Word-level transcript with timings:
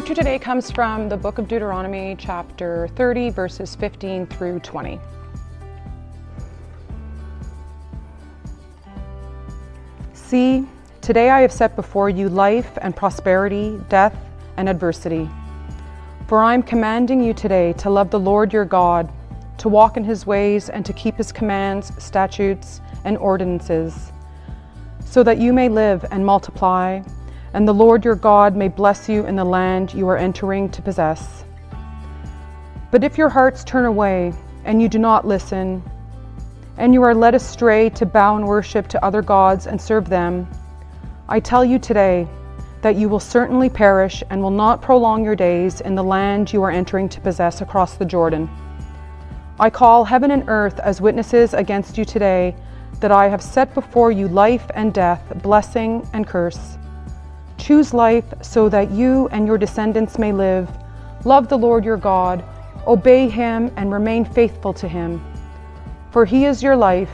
scripture 0.00 0.22
today 0.22 0.38
comes 0.38 0.70
from 0.70 1.10
the 1.10 1.16
book 1.16 1.36
of 1.36 1.46
Deuteronomy, 1.46 2.16
chapter 2.18 2.88
30, 2.96 3.28
verses 3.28 3.74
15 3.74 4.26
through 4.28 4.58
20. 4.60 4.98
See, 10.14 10.66
today 11.02 11.28
I 11.28 11.42
have 11.42 11.52
set 11.52 11.76
before 11.76 12.08
you 12.08 12.30
life 12.30 12.78
and 12.80 12.96
prosperity, 12.96 13.78
death 13.90 14.16
and 14.56 14.70
adversity. 14.70 15.28
For 16.28 16.42
I 16.42 16.54
am 16.54 16.62
commanding 16.62 17.22
you 17.22 17.34
today 17.34 17.74
to 17.74 17.90
love 17.90 18.08
the 18.08 18.18
Lord 18.18 18.54
your 18.54 18.64
God, 18.64 19.12
to 19.58 19.68
walk 19.68 19.98
in 19.98 20.04
his 20.04 20.24
ways, 20.24 20.70
and 20.70 20.86
to 20.86 20.94
keep 20.94 21.16
his 21.16 21.30
commands, 21.30 21.92
statutes, 22.02 22.80
and 23.04 23.18
ordinances, 23.18 24.12
so 25.04 25.22
that 25.24 25.36
you 25.36 25.52
may 25.52 25.68
live 25.68 26.06
and 26.10 26.24
multiply 26.24 27.02
and 27.54 27.66
the 27.66 27.74
Lord 27.74 28.04
your 28.04 28.14
God 28.14 28.56
may 28.56 28.68
bless 28.68 29.08
you 29.08 29.26
in 29.26 29.36
the 29.36 29.44
land 29.44 29.92
you 29.92 30.08
are 30.08 30.16
entering 30.16 30.68
to 30.70 30.82
possess. 30.82 31.44
But 32.90 33.04
if 33.04 33.18
your 33.18 33.28
hearts 33.28 33.64
turn 33.64 33.84
away 33.84 34.32
and 34.64 34.80
you 34.80 34.88
do 34.88 34.98
not 34.98 35.26
listen, 35.26 35.82
and 36.76 36.94
you 36.94 37.02
are 37.02 37.14
led 37.14 37.34
astray 37.34 37.90
to 37.90 38.06
bow 38.06 38.36
and 38.36 38.46
worship 38.46 38.88
to 38.88 39.04
other 39.04 39.22
gods 39.22 39.66
and 39.66 39.80
serve 39.80 40.08
them, 40.08 40.48
I 41.28 41.38
tell 41.40 41.64
you 41.64 41.78
today 41.78 42.26
that 42.82 42.96
you 42.96 43.08
will 43.08 43.20
certainly 43.20 43.68
perish 43.68 44.22
and 44.30 44.40
will 44.40 44.50
not 44.50 44.80
prolong 44.80 45.22
your 45.22 45.36
days 45.36 45.80
in 45.82 45.94
the 45.94 46.02
land 46.02 46.52
you 46.52 46.62
are 46.62 46.70
entering 46.70 47.08
to 47.10 47.20
possess 47.20 47.60
across 47.60 47.94
the 47.94 48.04
Jordan. 48.04 48.48
I 49.58 49.68
call 49.68 50.04
heaven 50.04 50.30
and 50.30 50.48
earth 50.48 50.80
as 50.80 51.02
witnesses 51.02 51.52
against 51.52 51.98
you 51.98 52.06
today 52.06 52.56
that 53.00 53.12
I 53.12 53.28
have 53.28 53.42
set 53.42 53.74
before 53.74 54.10
you 54.10 54.28
life 54.28 54.70
and 54.74 54.94
death, 54.94 55.22
blessing 55.42 56.08
and 56.14 56.26
curse. 56.26 56.78
Choose 57.60 57.92
life 57.92 58.24
so 58.40 58.70
that 58.70 58.90
you 58.90 59.28
and 59.28 59.46
your 59.46 59.58
descendants 59.58 60.18
may 60.18 60.32
live. 60.32 60.66
Love 61.26 61.50
the 61.50 61.58
Lord 61.58 61.84
your 61.84 61.98
God, 61.98 62.42
obey 62.86 63.28
him, 63.28 63.70
and 63.76 63.92
remain 63.92 64.24
faithful 64.24 64.72
to 64.72 64.88
him. 64.88 65.22
For 66.10 66.24
he 66.24 66.46
is 66.46 66.62
your 66.62 66.74
life, 66.74 67.10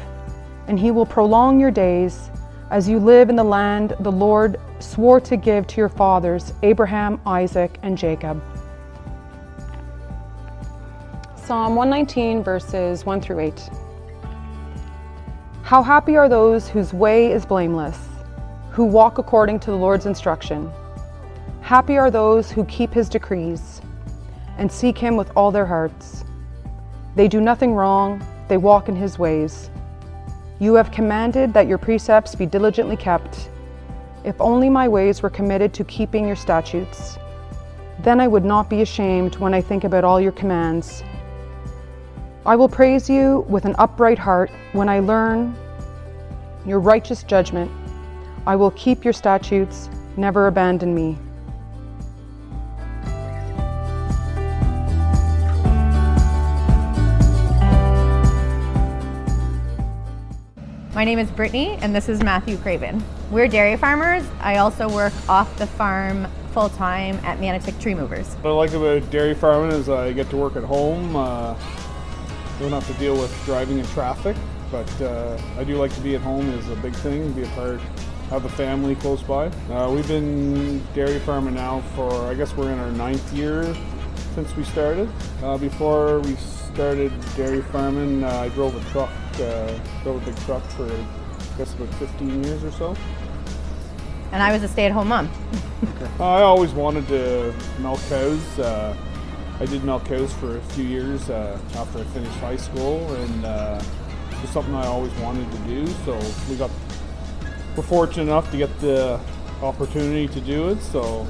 and 0.68 0.78
he 0.78 0.92
will 0.92 1.04
prolong 1.04 1.58
your 1.58 1.72
days 1.72 2.30
as 2.70 2.88
you 2.88 3.00
live 3.00 3.28
in 3.28 3.34
the 3.34 3.42
land 3.42 3.96
the 3.98 4.12
Lord 4.12 4.60
swore 4.78 5.20
to 5.22 5.36
give 5.36 5.66
to 5.66 5.78
your 5.78 5.88
fathers, 5.88 6.52
Abraham, 6.62 7.20
Isaac, 7.26 7.80
and 7.82 7.98
Jacob. 7.98 8.40
Psalm 11.34 11.74
119, 11.74 12.44
verses 12.44 13.04
1 13.04 13.20
through 13.20 13.40
8. 13.40 13.68
How 15.64 15.82
happy 15.82 16.16
are 16.16 16.28
those 16.28 16.68
whose 16.68 16.92
way 16.92 17.32
is 17.32 17.44
blameless 17.44 17.98
who 18.76 18.84
walk 18.84 19.16
according 19.16 19.58
to 19.58 19.70
the 19.70 19.76
Lord's 19.76 20.04
instruction. 20.04 20.70
Happy 21.62 21.96
are 21.96 22.10
those 22.10 22.50
who 22.50 22.62
keep 22.66 22.92
his 22.92 23.08
decrees 23.08 23.80
and 24.58 24.70
seek 24.70 24.98
him 24.98 25.16
with 25.16 25.34
all 25.34 25.50
their 25.50 25.64
hearts. 25.64 26.26
They 27.14 27.26
do 27.26 27.40
nothing 27.40 27.72
wrong, 27.72 28.22
they 28.48 28.58
walk 28.58 28.90
in 28.90 28.94
his 28.94 29.18
ways. 29.18 29.70
You 30.58 30.74
have 30.74 30.90
commanded 30.90 31.54
that 31.54 31.66
your 31.66 31.78
precepts 31.78 32.34
be 32.34 32.44
diligently 32.44 32.98
kept. 32.98 33.48
If 34.24 34.38
only 34.42 34.68
my 34.68 34.88
ways 34.88 35.22
were 35.22 35.30
committed 35.30 35.72
to 35.72 35.84
keeping 35.84 36.26
your 36.26 36.36
statutes, 36.36 37.16
then 38.00 38.20
I 38.20 38.28
would 38.28 38.44
not 38.44 38.68
be 38.68 38.82
ashamed 38.82 39.36
when 39.36 39.54
I 39.54 39.62
think 39.62 39.84
about 39.84 40.04
all 40.04 40.20
your 40.20 40.32
commands. 40.32 41.02
I 42.44 42.56
will 42.56 42.68
praise 42.68 43.08
you 43.08 43.46
with 43.48 43.64
an 43.64 43.74
upright 43.78 44.18
heart 44.18 44.50
when 44.72 44.90
I 44.90 44.98
learn 44.98 45.56
your 46.66 46.78
righteous 46.78 47.22
judgment. 47.22 47.70
I 48.48 48.54
will 48.54 48.70
keep 48.72 49.02
your 49.02 49.12
statutes, 49.12 49.90
never 50.16 50.46
abandon 50.46 50.94
me. 50.94 51.18
My 60.94 61.04
name 61.04 61.18
is 61.18 61.28
Brittany, 61.32 61.76
and 61.80 61.92
this 61.92 62.08
is 62.08 62.22
Matthew 62.22 62.56
Craven. 62.58 63.02
We're 63.32 63.48
dairy 63.48 63.76
farmers. 63.76 64.24
I 64.40 64.58
also 64.58 64.88
work 64.88 65.12
off 65.28 65.58
the 65.58 65.66
farm 65.66 66.28
full 66.52 66.68
time 66.68 67.16
at 67.24 67.40
Manotick 67.40 67.80
Tree 67.80 67.94
Movers. 67.94 68.32
What 68.34 68.52
I 68.52 68.54
like 68.54 68.72
about 68.74 69.10
dairy 69.10 69.34
farming 69.34 69.72
is 69.72 69.88
I 69.88 70.12
get 70.12 70.30
to 70.30 70.36
work 70.36 70.54
at 70.54 70.62
home. 70.62 71.16
Uh, 71.16 71.54
don't 72.60 72.70
have 72.70 72.86
to 72.86 72.94
deal 72.94 73.14
with 73.14 73.44
driving 73.44 73.80
in 73.80 73.86
traffic, 73.86 74.36
but 74.70 75.02
uh, 75.02 75.36
I 75.58 75.64
do 75.64 75.74
like 75.74 75.92
to 75.94 76.00
be 76.00 76.14
at 76.14 76.20
home 76.20 76.48
is 76.50 76.70
a 76.70 76.76
big 76.76 76.94
thing, 76.94 77.32
be 77.32 77.42
a 77.42 77.48
part 77.48 77.80
have 78.30 78.44
a 78.44 78.48
family 78.48 78.96
close 78.96 79.22
by. 79.22 79.46
Uh, 79.70 79.90
we've 79.92 80.08
been 80.08 80.84
dairy 80.94 81.18
farming 81.20 81.54
now 81.54 81.80
for, 81.94 82.10
I 82.26 82.34
guess 82.34 82.56
we're 82.56 82.72
in 82.72 82.78
our 82.78 82.90
ninth 82.90 83.32
year 83.32 83.74
since 84.34 84.54
we 84.56 84.64
started. 84.64 85.08
Uh, 85.42 85.56
before 85.56 86.20
we 86.20 86.34
started 86.34 87.12
dairy 87.36 87.62
farming, 87.62 88.24
uh, 88.24 88.28
I 88.28 88.48
drove 88.48 88.74
a 88.74 88.90
truck, 88.90 89.10
uh, 89.34 89.78
drove 90.02 90.22
a 90.22 90.26
big 90.26 90.36
truck 90.40 90.62
for, 90.70 90.86
I 90.92 91.58
guess, 91.58 91.72
about 91.74 91.94
15 91.94 92.42
years 92.42 92.64
or 92.64 92.72
so. 92.72 92.96
And 94.32 94.42
I 94.42 94.52
was 94.52 94.64
a 94.64 94.68
stay-at-home 94.68 95.08
mom. 95.08 95.30
I 96.20 96.42
always 96.42 96.72
wanted 96.72 97.06
to 97.08 97.54
milk 97.78 98.00
cows. 98.08 98.58
Uh, 98.58 98.96
I 99.60 99.66
did 99.66 99.84
milk 99.84 100.04
cows 100.04 100.32
for 100.34 100.56
a 100.56 100.60
few 100.72 100.84
years 100.84 101.30
uh, 101.30 101.58
after 101.76 102.00
I 102.00 102.04
finished 102.04 102.36
high 102.38 102.56
school, 102.56 102.98
and 103.14 103.44
it 103.44 104.42
was 104.42 104.50
something 104.50 104.74
I 104.74 104.86
always 104.86 105.12
wanted 105.14 105.50
to 105.52 105.58
do. 105.58 105.86
So 106.04 106.20
we 106.50 106.56
got 106.56 106.70
we're 107.76 107.82
fortunate 107.82 108.24
enough 108.24 108.50
to 108.50 108.56
get 108.56 108.80
the 108.80 109.20
opportunity 109.62 110.28
to 110.28 110.40
do 110.40 110.68
it. 110.68 110.80
So, 110.80 111.26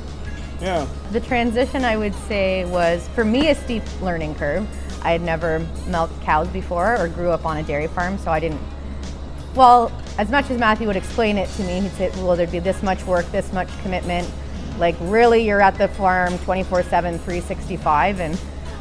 yeah. 0.61 0.87
The 1.13 1.21
transition, 1.21 1.85
I 1.85 1.97
would 1.97 2.15
say, 2.15 2.65
was 2.67 3.09
for 3.09 3.25
me 3.25 3.49
a 3.49 3.55
steep 3.55 3.83
learning 4.01 4.35
curve. 4.37 4.67
I 5.03 5.13
had 5.13 5.23
never 5.23 5.65
milked 5.87 6.21
cows 6.23 6.49
before 6.49 6.97
or 6.97 7.09
grew 7.09 7.31
up 7.31 7.45
on 7.45 7.59
a 7.59 7.63
dairy 7.63 7.87
farm, 7.87 8.19
so 8.19 8.31
I 8.31 8.41
didn't. 8.41 8.61
Well, 9.55 9.93
as 10.19 10.31
much 10.31 10.51
as 10.51 10.59
Matthew 10.59 10.87
would 10.87 10.97
explain 10.97 11.39
it 11.39 11.49
to 11.51 11.63
me, 11.63 11.81
he'd 11.81 11.93
say, 11.93 12.11
well, 12.17 12.37
there'd 12.37 12.51
be 12.51 12.59
this 12.59 12.83
much 12.83 13.05
work, 13.05 13.31
this 13.33 13.53
much 13.53 13.69
commitment. 13.83 14.29
Like, 14.79 14.97
really, 15.01 15.45
you're 15.45 15.63
at 15.63 15.79
the 15.79 15.89
farm 15.89 16.39
24 16.39 16.83
7, 16.83 17.19
365. 17.19 18.21
And 18.21 18.41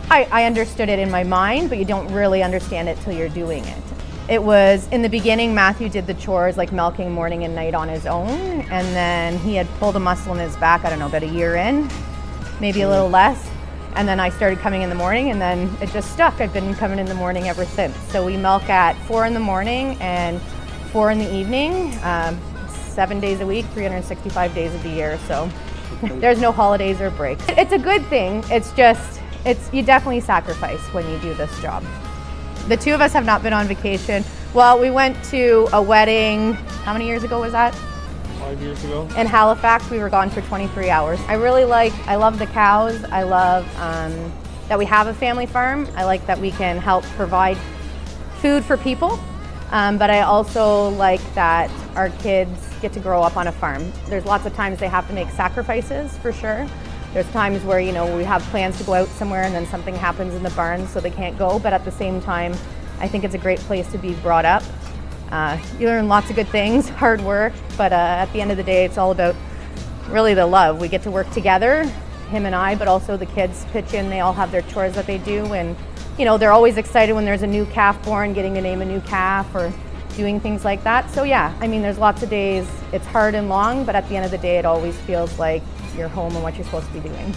I, 0.09 0.27
I 0.31 0.45
understood 0.45 0.89
it 0.89 0.99
in 0.99 1.09
my 1.09 1.23
mind, 1.23 1.69
but 1.69 1.77
you 1.77 1.85
don't 1.85 2.11
really 2.13 2.43
understand 2.43 2.89
it 2.89 2.97
till 3.01 3.13
you're 3.13 3.29
doing 3.29 3.63
it. 3.65 3.84
It 4.27 4.41
was 4.41 4.87
in 4.87 5.03
the 5.03 5.09
beginning, 5.09 5.53
Matthew 5.53 5.87
did 5.87 6.07
the 6.07 6.15
chores 6.15 6.57
like 6.57 6.71
milking 6.71 7.11
morning 7.11 7.43
and 7.43 7.53
night 7.53 7.75
on 7.75 7.87
his 7.87 8.07
own. 8.07 8.29
And 8.29 8.87
then 8.95 9.37
he 9.39 9.53
had 9.53 9.67
pulled 9.77 9.95
a 9.95 9.99
muscle 9.99 10.33
in 10.33 10.39
his 10.39 10.55
back, 10.57 10.83
I 10.83 10.89
don't 10.89 10.97
know, 10.97 11.05
about 11.05 11.21
a 11.21 11.27
year 11.27 11.55
in, 11.55 11.87
maybe 12.59 12.81
a 12.81 12.89
little 12.89 13.09
less. 13.09 13.51
And 13.95 14.07
then 14.07 14.19
I 14.19 14.29
started 14.29 14.57
coming 14.59 14.81
in 14.81 14.89
the 14.89 14.95
morning 14.95 15.29
and 15.29 15.39
then 15.39 15.71
it 15.79 15.91
just 15.91 16.11
stuck. 16.11 16.41
I've 16.41 16.51
been 16.51 16.73
coming 16.73 16.97
in 16.97 17.05
the 17.05 17.13
morning 17.13 17.47
ever 17.47 17.65
since. 17.65 17.95
So 18.11 18.25
we 18.25 18.35
milk 18.35 18.67
at 18.67 18.93
four 19.05 19.27
in 19.27 19.35
the 19.35 19.39
morning 19.39 19.95
and 20.01 20.41
four 20.91 21.11
in 21.11 21.19
the 21.19 21.33
evening, 21.33 21.95
um, 22.03 22.39
seven 22.69 23.19
days 23.19 23.41
a 23.41 23.45
week, 23.45 23.65
365 23.73 24.55
days 24.55 24.73
of 24.73 24.81
the 24.81 24.89
year. 24.89 25.19
So 25.27 25.49
there's 26.01 26.41
no 26.41 26.51
holidays 26.51 26.99
or 26.99 27.11
breaks. 27.11 27.45
It's 27.49 27.73
a 27.73 27.79
good 27.79 28.03
thing. 28.07 28.43
It's 28.49 28.71
just, 28.71 29.21
it's 29.45 29.71
you 29.71 29.83
definitely 29.83 30.21
sacrifice 30.21 30.81
when 30.93 31.07
you 31.11 31.19
do 31.19 31.35
this 31.35 31.61
job. 31.61 31.83
The 32.67 32.77
two 32.77 32.95
of 32.95 33.01
us 33.01 33.13
have 33.13 33.25
not 33.25 33.43
been 33.43 33.53
on 33.53 33.67
vacation. 33.67 34.23
Well, 34.55 34.79
we 34.79 34.89
went 34.89 35.23
to 35.25 35.67
a 35.71 35.79
wedding, 35.79 36.53
how 36.53 36.93
many 36.93 37.05
years 37.05 37.23
ago 37.23 37.39
was 37.41 37.51
that? 37.51 37.75
Five 38.39 38.59
years 38.59 38.83
ago. 38.83 39.07
In 39.17 39.27
Halifax, 39.27 39.87
we 39.91 39.99
were 39.99 40.09
gone 40.09 40.31
for 40.31 40.41
23 40.41 40.89
hours. 40.89 41.19
I 41.27 41.33
really 41.33 41.63
like, 41.63 41.93
I 42.07 42.16
love 42.16 42.40
the 42.40 42.47
cows. 42.47 43.03
I 43.05 43.22
love 43.22 43.66
um, 43.79 44.34
that 44.67 44.79
we 44.79 44.85
have 44.85 45.05
a 45.05 45.13
family 45.13 45.45
farm. 45.45 45.87
I 45.95 46.05
like 46.05 46.25
that 46.25 46.40
we 46.40 46.49
can 46.49 46.78
help 46.78 47.03
provide 47.03 47.57
food 48.40 48.66
for 48.66 48.78
people. 48.78 49.19
Um, 49.69 49.99
but 49.99 50.09
I 50.09 50.22
also 50.22 50.90
like 50.90 51.22
that 51.35 51.69
our 51.95 52.09
kids 52.09 52.67
get 52.81 52.93
to 52.93 52.99
grow 52.99 53.22
up 53.22 53.37
on 53.37 53.47
a 53.47 53.51
farm. 53.51 53.91
There's 54.07 54.25
lots 54.25 54.47
of 54.47 54.55
times 54.55 54.79
they 54.79 54.87
have 54.87 55.07
to 55.07 55.13
make 55.13 55.29
sacrifices 55.29 56.17
for 56.17 56.31
sure. 56.31 56.67
There's 57.16 57.32
times 57.32 57.64
where, 57.64 57.79
you 57.79 57.94
know, 57.94 58.14
we 58.14 58.26
have 58.26 58.41
plans 58.47 58.78
to 58.78 58.84
go 58.84 58.94
out 58.94 59.08
somewhere 59.08 59.44
and 59.44 59.56
then 59.56 59.66
something 59.67 59.96
happens 59.96 60.34
in 60.34 60.44
the 60.44 60.50
barn 60.50 60.85
so 60.85 61.00
they 61.00 61.09
can't 61.09 61.38
go, 61.38 61.59
but 61.59 61.72
at 61.72 61.85
the 61.85 61.91
same 61.91 62.20
time, 62.20 62.52
I 63.00 63.08
think 63.08 63.23
it's 63.23 63.34
a 63.34 63.38
great 63.38 63.59
place 63.59 63.90
to 63.94 63.97
be 63.97 64.16
brought 64.16 64.44
up. 64.44 64.62
Uh, 65.32 65.58
you 65.79 65.88
learn 65.88 66.09
lots 66.09 66.29
of 66.29 66.35
good 66.35 66.50
things, 66.50 66.90
hard 67.00 67.22
work, 67.22 67.53
but 67.78 67.94
uh, 67.94 67.96
at 67.96 68.26
the 68.34 68.41
end 68.41 68.52
of 68.52 68.58
the 68.58 68.64
day, 68.64 68.84
it's 68.84 68.97
all 68.97 69.12
about 69.12 69.34
really 70.09 70.34
the 70.34 70.46
love. 70.46 70.82
We 70.82 70.90
get 70.90 71.03
to 71.03 71.09
work 71.09 71.32
together, 71.32 71.85
him 72.32 72.46
and 72.46 72.53
I, 72.53 72.76
but 72.76 72.90
also 72.90 73.16
the 73.16 73.28
kids 73.28 73.66
pitch 73.72 73.94
in. 73.94 74.09
They 74.09 74.20
all 74.20 74.34
have 74.34 74.52
their 74.52 74.64
chores 74.64 74.96
that 74.96 75.08
they 75.08 75.20
do, 75.20 75.46
and 75.53 75.78
you 76.17 76.26
know 76.26 76.38
they're 76.38 76.52
always 76.52 76.76
excited 76.76 77.14
when 77.14 77.23
there's 77.23 77.44
a 77.44 77.47
new 77.47 77.66
calf 77.67 78.03
born, 78.03 78.34
getting 78.34 78.56
to 78.56 78.62
name 78.62 78.82
a 78.82 78.85
new 78.85 79.00
calf 79.00 79.56
or 79.56 79.72
doing 80.17 80.41
things 80.41 80.66
like 80.66 80.84
that. 80.84 81.09
So 81.12 81.23
yeah, 81.23 81.56
I 81.62 81.67
mean, 81.67 81.82
there's 81.82 81.97
lots 81.97 82.23
of 82.23 82.29
days. 82.29 82.67
It's 82.91 83.06
hard 83.06 83.35
and 83.35 83.47
long, 83.47 83.85
but 83.85 83.96
at 83.96 84.06
the 84.09 84.17
end 84.17 84.26
of 84.26 84.32
the 84.32 84.38
day, 84.38 84.58
it 84.58 84.66
always 84.66 84.97
feels 85.02 85.40
like 85.40 85.64
your 85.97 86.07
home 86.07 86.33
and 86.35 86.43
what 86.43 86.55
you're 86.55 86.65
supposed 86.65 86.87
to 86.87 86.93
be 86.93 86.99
doing. 87.01 87.33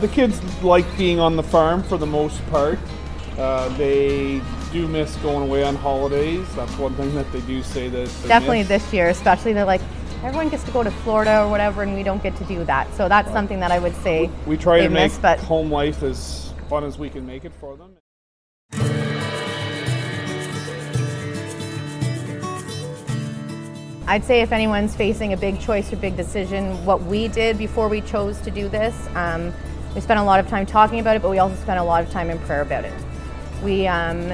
The 0.00 0.08
kids 0.08 0.42
like 0.62 0.84
being 0.96 1.20
on 1.20 1.36
the 1.36 1.42
farm 1.42 1.82
for 1.82 1.96
the 1.96 2.06
most 2.06 2.44
part. 2.48 2.78
Uh, 3.38 3.68
they 3.76 4.40
do 4.72 4.88
miss 4.88 5.14
going 5.16 5.42
away 5.48 5.62
on 5.62 5.74
holidays. 5.76 6.46
That's 6.54 6.76
one 6.78 6.94
thing 6.94 7.14
that 7.14 7.30
they 7.32 7.40
do 7.42 7.62
say 7.62 7.88
that. 7.88 8.06
Definitely 8.26 8.60
miss. 8.60 8.68
this 8.68 8.92
year, 8.92 9.08
especially 9.08 9.52
they're 9.52 9.64
like, 9.64 9.82
everyone 10.22 10.48
gets 10.48 10.64
to 10.64 10.70
go 10.70 10.82
to 10.82 10.90
Florida 10.90 11.42
or 11.42 11.50
whatever, 11.50 11.82
and 11.82 11.94
we 11.94 12.02
don't 12.02 12.22
get 12.22 12.34
to 12.36 12.44
do 12.44 12.64
that. 12.64 12.92
So 12.94 13.08
that's 13.08 13.30
something 13.30 13.60
that 13.60 13.70
I 13.70 13.78
would 13.78 13.94
say 13.96 14.30
We 14.46 14.56
try 14.56 14.78
to 14.78 14.88
they 14.88 14.88
make 14.88 15.12
miss, 15.12 15.18
but 15.18 15.38
home 15.38 15.70
life 15.70 16.02
as 16.02 16.52
fun 16.68 16.84
as 16.84 16.98
we 16.98 17.10
can 17.10 17.26
make 17.26 17.44
it 17.44 17.52
for 17.60 17.76
them. 17.76 17.92
I'd 24.08 24.24
say 24.24 24.40
if 24.40 24.52
anyone's 24.52 24.94
facing 24.94 25.32
a 25.32 25.36
big 25.36 25.60
choice 25.60 25.92
or 25.92 25.96
big 25.96 26.16
decision, 26.16 26.84
what 26.84 27.02
we 27.02 27.26
did 27.26 27.58
before 27.58 27.88
we 27.88 28.00
chose 28.00 28.40
to 28.42 28.52
do 28.52 28.68
this, 28.68 28.94
um, 29.16 29.52
we 29.96 30.00
spent 30.00 30.20
a 30.20 30.22
lot 30.22 30.38
of 30.38 30.46
time 30.46 30.64
talking 30.64 31.00
about 31.00 31.16
it, 31.16 31.22
but 31.22 31.30
we 31.30 31.38
also 31.38 31.56
spent 31.56 31.80
a 31.80 31.82
lot 31.82 32.04
of 32.04 32.10
time 32.10 32.30
in 32.30 32.38
prayer 32.40 32.62
about 32.62 32.84
it. 32.84 32.92
We 33.64 33.88
um, 33.88 34.32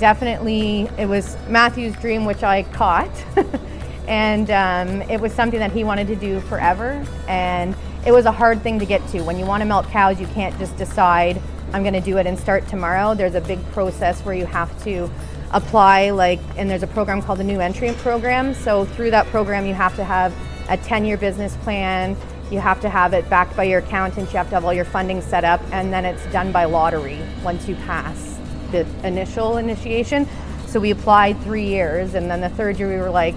definitely, 0.00 0.88
it 0.98 1.06
was 1.06 1.36
Matthew's 1.48 1.94
dream, 1.96 2.24
which 2.24 2.42
I 2.42 2.64
caught, 2.64 3.10
and 4.08 4.50
um, 4.50 5.02
it 5.08 5.20
was 5.20 5.32
something 5.32 5.60
that 5.60 5.70
he 5.70 5.84
wanted 5.84 6.08
to 6.08 6.16
do 6.16 6.40
forever. 6.40 7.06
And 7.28 7.76
it 8.04 8.10
was 8.10 8.24
a 8.24 8.32
hard 8.32 8.62
thing 8.62 8.80
to 8.80 8.86
get 8.86 9.06
to. 9.08 9.22
When 9.22 9.38
you 9.38 9.44
want 9.44 9.60
to 9.60 9.64
milk 9.64 9.86
cows, 9.86 10.20
you 10.20 10.26
can't 10.28 10.58
just 10.58 10.76
decide, 10.76 11.40
I'm 11.72 11.82
going 11.82 11.94
to 11.94 12.00
do 12.00 12.18
it 12.18 12.26
and 12.26 12.36
start 12.36 12.66
tomorrow. 12.66 13.14
There's 13.14 13.36
a 13.36 13.40
big 13.40 13.64
process 13.70 14.22
where 14.22 14.34
you 14.34 14.46
have 14.46 14.82
to 14.82 15.08
apply 15.52 16.10
like 16.10 16.40
and 16.56 16.70
there's 16.70 16.82
a 16.82 16.88
program 16.88 17.22
called 17.22 17.38
the 17.38 17.44
new 17.44 17.60
entrant 17.60 17.96
program. 17.98 18.54
So 18.54 18.84
through 18.84 19.10
that 19.12 19.26
program 19.26 19.66
you 19.66 19.74
have 19.74 19.96
to 19.96 20.04
have 20.04 20.34
a 20.68 20.76
10-year 20.76 21.16
business 21.16 21.56
plan. 21.58 22.16
You 22.50 22.60
have 22.60 22.80
to 22.80 22.88
have 22.88 23.12
it 23.12 23.28
backed 23.28 23.56
by 23.56 23.64
your 23.64 23.80
accountant. 23.80 24.30
You 24.30 24.38
have 24.38 24.48
to 24.48 24.54
have 24.54 24.64
all 24.64 24.74
your 24.74 24.84
funding 24.84 25.20
set 25.20 25.44
up 25.44 25.60
and 25.72 25.92
then 25.92 26.04
it's 26.04 26.24
done 26.26 26.52
by 26.52 26.64
lottery 26.64 27.20
once 27.42 27.68
you 27.68 27.76
pass 27.76 28.38
the 28.70 28.86
initial 29.04 29.56
initiation. 29.56 30.28
So 30.66 30.80
we 30.80 30.90
applied 30.90 31.40
three 31.42 31.66
years 31.66 32.14
and 32.14 32.30
then 32.30 32.40
the 32.40 32.50
third 32.50 32.78
year 32.78 32.88
we 32.88 32.96
were 32.96 33.10
like 33.10 33.34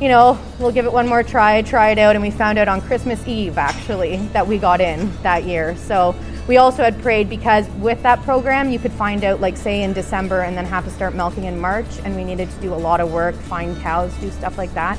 you 0.00 0.08
know 0.08 0.38
we'll 0.58 0.72
give 0.72 0.86
it 0.86 0.92
one 0.92 1.06
more 1.06 1.22
try 1.22 1.60
try 1.60 1.90
it 1.90 1.98
out 1.98 2.16
and 2.16 2.24
we 2.24 2.30
found 2.30 2.56
out 2.56 2.68
on 2.68 2.80
christmas 2.80 3.22
eve 3.28 3.58
actually 3.58 4.16
that 4.28 4.46
we 4.46 4.56
got 4.56 4.80
in 4.80 5.12
that 5.22 5.44
year. 5.44 5.76
So 5.76 6.14
we 6.46 6.56
also 6.56 6.82
had 6.82 7.00
prayed 7.02 7.28
because 7.28 7.68
with 7.76 8.02
that 8.02 8.20
program 8.22 8.70
you 8.70 8.78
could 8.78 8.92
find 8.92 9.24
out 9.24 9.40
like 9.40 9.56
say 9.56 9.82
in 9.82 9.92
december 9.92 10.40
and 10.40 10.56
then 10.56 10.64
have 10.64 10.84
to 10.84 10.90
start 10.90 11.14
milking 11.14 11.44
in 11.44 11.58
march 11.58 11.86
and 12.04 12.16
we 12.16 12.24
needed 12.24 12.50
to 12.50 12.60
do 12.60 12.72
a 12.72 12.76
lot 12.76 13.00
of 13.00 13.12
work 13.12 13.34
find 13.34 13.76
cows 13.80 14.12
do 14.16 14.30
stuff 14.30 14.58
like 14.58 14.72
that. 14.74 14.98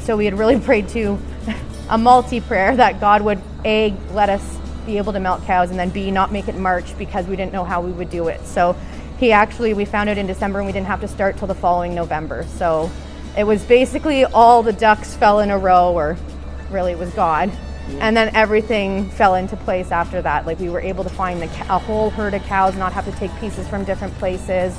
So 0.00 0.16
we 0.16 0.24
had 0.24 0.38
really 0.38 0.58
prayed 0.68 0.88
to 0.90 1.18
a 1.90 1.98
multi 1.98 2.40
prayer 2.40 2.76
that 2.76 3.00
god 3.00 3.22
would 3.22 3.40
a 3.64 3.94
let 4.12 4.28
us 4.28 4.58
be 4.84 4.98
able 4.98 5.12
to 5.12 5.20
milk 5.20 5.42
cows 5.44 5.70
and 5.70 5.78
then 5.78 5.90
b 5.90 6.10
not 6.10 6.30
make 6.30 6.48
it 6.48 6.56
march 6.56 6.96
because 6.98 7.26
we 7.26 7.36
didn't 7.36 7.52
know 7.52 7.64
how 7.64 7.80
we 7.80 7.90
would 7.90 8.10
do 8.10 8.28
it. 8.28 8.44
So 8.46 8.76
he 9.18 9.32
actually 9.32 9.74
we 9.74 9.84
found 9.84 10.08
out 10.08 10.18
in 10.18 10.26
december 10.26 10.58
and 10.60 10.66
we 10.66 10.72
didn't 10.72 10.86
have 10.86 11.00
to 11.00 11.08
start 11.08 11.36
till 11.38 11.48
the 11.48 11.54
following 11.54 11.94
november. 11.94 12.44
So 12.44 12.90
it 13.36 13.44
was 13.44 13.64
basically 13.64 14.24
all 14.24 14.62
the 14.62 14.72
ducks 14.72 15.14
fell 15.14 15.40
in 15.40 15.50
a 15.50 15.58
row 15.58 15.92
or 15.92 16.16
really 16.70 16.92
it 16.92 16.98
was 16.98 17.12
god 17.14 17.50
and 18.00 18.16
then 18.16 18.34
everything 18.34 19.08
fell 19.10 19.34
into 19.34 19.56
place 19.56 19.90
after 19.90 20.20
that. 20.22 20.46
Like 20.46 20.58
we 20.58 20.68
were 20.68 20.80
able 20.80 21.04
to 21.04 21.10
find 21.10 21.40
the, 21.40 21.46
a 21.72 21.78
whole 21.78 22.10
herd 22.10 22.34
of 22.34 22.42
cows, 22.44 22.76
not 22.76 22.92
have 22.92 23.04
to 23.04 23.12
take 23.12 23.34
pieces 23.38 23.66
from 23.68 23.84
different 23.84 24.14
places. 24.14 24.76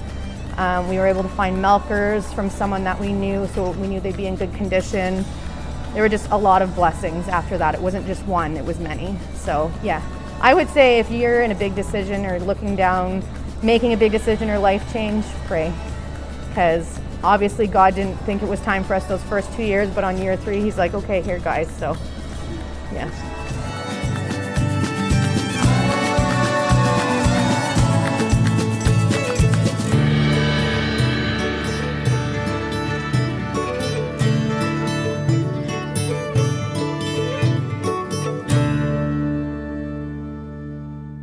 Um, 0.58 0.90
we 0.90 0.98
were 0.98 1.06
able 1.06 1.24
to 1.24 1.30
find 1.30 1.62
milkers 1.62 2.32
from 2.34 2.50
someone 2.50 2.84
that 2.84 3.00
we 3.00 3.14
knew, 3.14 3.48
so 3.48 3.72
we 3.72 3.88
knew 3.88 4.00
they'd 4.00 4.18
be 4.18 4.26
in 4.26 4.36
good 4.36 4.54
condition. 4.56 5.24
There 5.94 6.02
were 6.02 6.10
just 6.10 6.30
a 6.32 6.38
lot 6.38 6.62
of 6.62 6.76
blessings 6.76 7.28
after 7.28 7.58
that. 7.58 7.76
It 7.76 7.82
wasn't 7.82 8.08
just 8.08 8.26
one; 8.26 8.58
it 8.58 8.66
was 8.66 8.80
many. 8.80 9.18
So 9.36 9.72
yeah, 9.84 10.02
I 10.42 10.54
would 10.54 10.70
say 10.70 11.00
if 11.00 11.10
you're 11.10 11.42
in 11.42 11.52
a 11.52 11.56
big 11.56 11.76
decision 11.76 12.26
or 12.26 12.40
looking 12.40 12.76
down, 12.76 13.24
making 13.64 13.94
a 13.94 13.98
big 13.98 14.12
decision 14.12 14.50
or 14.50 14.60
life 14.60 14.92
change, 14.92 15.26
pray, 15.46 15.72
because 16.50 17.00
obviously 17.24 17.68
God 17.68 17.96
didn't 17.96 18.18
think 18.18 18.42
it 18.42 18.50
was 18.50 18.60
time 18.62 18.84
for 18.84 18.96
us 18.96 19.06
those 19.06 19.24
first 19.24 19.52
two 19.54 19.64
years, 19.64 19.90
but 19.92 20.04
on 20.04 20.18
year 20.18 20.38
three, 20.38 20.62
He's 20.62 20.78
like, 20.78 20.94
okay, 20.94 21.22
here, 21.22 21.40
guys. 21.40 21.70
So 21.78 21.96
yeah. 22.98 23.10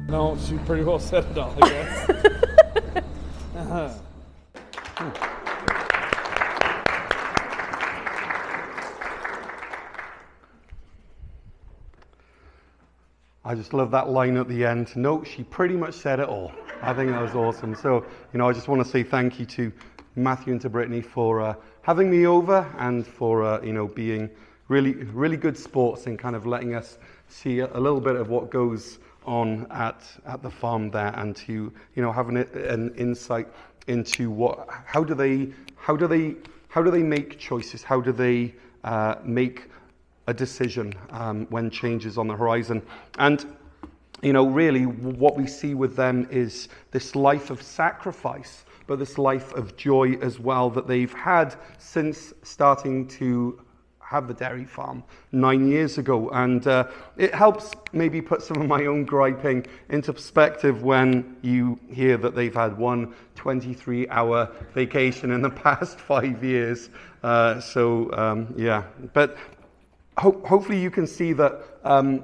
No, 0.09 0.38
she 0.38 0.59
pretty 0.59 0.85
well 0.85 1.00
said 1.00 1.25
it 1.25 1.38
all, 1.38 1.55
I 1.61 1.69
guess. 1.69 2.11
Uh-huh. 3.56 3.94
I 13.46 13.55
just 13.55 13.75
love 13.75 13.91
that 13.91 14.08
line 14.08 14.38
at 14.38 14.49
the 14.49 14.64
end. 14.64 14.96
No, 14.96 15.23
she 15.23 15.44
pretty 15.44 15.76
much 15.76 15.93
said 15.93 16.19
it 16.19 16.29
all. 16.29 16.50
I 16.81 16.94
think 16.94 17.11
that 17.11 17.20
was 17.20 17.35
awesome. 17.35 17.75
So, 17.75 18.06
you 18.32 18.38
know, 18.38 18.49
I 18.49 18.55
just 18.55 18.69
want 18.69 18.82
to 18.82 18.88
say 18.91 19.02
thank 19.02 19.38
you 19.38 19.44
to 19.44 19.70
Matthew 20.17 20.52
and 20.52 20.61
to 20.62 20.70
Brittany 20.70 21.02
for 21.02 21.43
uh, 21.43 21.55
having 21.82 22.11
me 22.11 22.26
over 22.26 22.67
and 22.79 23.06
for, 23.06 23.44
uh, 23.44 23.61
you 23.61 23.75
know, 23.75 23.87
being 23.87 24.31
really, 24.69 24.94
really 24.94 25.37
good 25.37 25.58
sports 25.58 26.06
and 26.06 26.19
kind 26.19 26.35
of 26.35 26.46
letting 26.46 26.75
us 26.75 26.96
see 27.29 27.58
a, 27.58 27.79
little 27.79 28.00
bit 28.00 28.17
of 28.17 28.31
what 28.31 28.50
goes 28.50 28.99
on 29.26 29.67
at, 29.70 30.02
at 30.25 30.43
the 30.43 30.50
farm 30.50 30.90
there 30.90 31.12
and 31.17 31.37
to, 31.37 31.70
you 31.94 32.02
know, 32.02 32.12
having 32.12 32.38
an 32.38 32.94
insight 32.97 33.47
into 33.88 34.31
what, 34.31 34.67
how 34.87 35.05
do 35.05 35.14
they, 35.14 35.52
how 35.76 35.94
do 35.94 36.06
they, 36.06 36.35
how 36.69 36.82
do 36.82 36.90
they 36.90 37.02
make 37.02 37.38
choices? 37.38 37.82
How 37.82 38.00
do 38.00 38.11
they 38.11 38.55
uh, 38.85 39.17
make 39.23 39.69
a 40.26 40.35
decision 40.35 40.94
um, 41.11 41.47
when 41.50 41.71
change 41.71 42.06
is 42.06 42.19
on 42.19 42.29
the 42.29 42.37
horizon. 42.37 42.82
And, 43.19 43.44
you 44.23 44.32
know, 44.32 44.47
really 44.47 44.87
what 44.87 45.37
we 45.37 45.47
see 45.47 45.75
with 45.75 45.97
them 45.97 46.26
is 46.31 46.69
this 46.91 47.15
life 47.15 47.50
of 47.50 47.62
sacrifice, 47.62 48.65
but 48.87 48.99
this 48.99 49.19
life 49.19 49.53
of 49.55 49.76
joy 49.76 50.12
as 50.21 50.38
well 50.38 50.71
that 50.71 50.87
they've 50.87 51.12
had 51.12 51.55
since 51.79 52.32
starting 52.43 53.06
to 53.09 53.61
have 54.15 54.29
the 54.29 54.35
dairy 54.35 54.65
farm 54.65 55.03
nine 55.32 55.67
years 55.69 55.99
ago. 55.99 56.29
And 56.31 56.67
uh, 56.67 56.88
it 57.17 57.35
helps 57.35 57.73
maybe 57.93 58.21
put 58.21 58.43
some 58.43 58.61
of 58.61 58.69
my 58.69 58.87
own 58.87 59.04
griping 59.04 59.66
into 59.88 60.12
perspective 60.12 60.83
when 60.83 61.37
you 61.43 61.78
hear 61.90 62.16
that 62.19 62.35
they've 62.35 62.54
had 62.54 62.76
one 62.76 63.14
23 63.35 64.09
hour 64.09 64.50
vacation 64.73 65.31
in 65.31 65.43
the 65.43 65.50
past 65.64 65.99
five 65.99 66.45
years. 66.45 66.90
Uh, 67.23 67.59
so, 67.61 68.12
um, 68.12 68.54
yeah. 68.57 68.85
But 69.14 69.37
ho- 70.18 70.40
hopefully 70.44 70.80
you 70.80 70.90
can 70.90 71.06
see 71.06 71.33
that 71.33 71.62
um, 71.85 72.23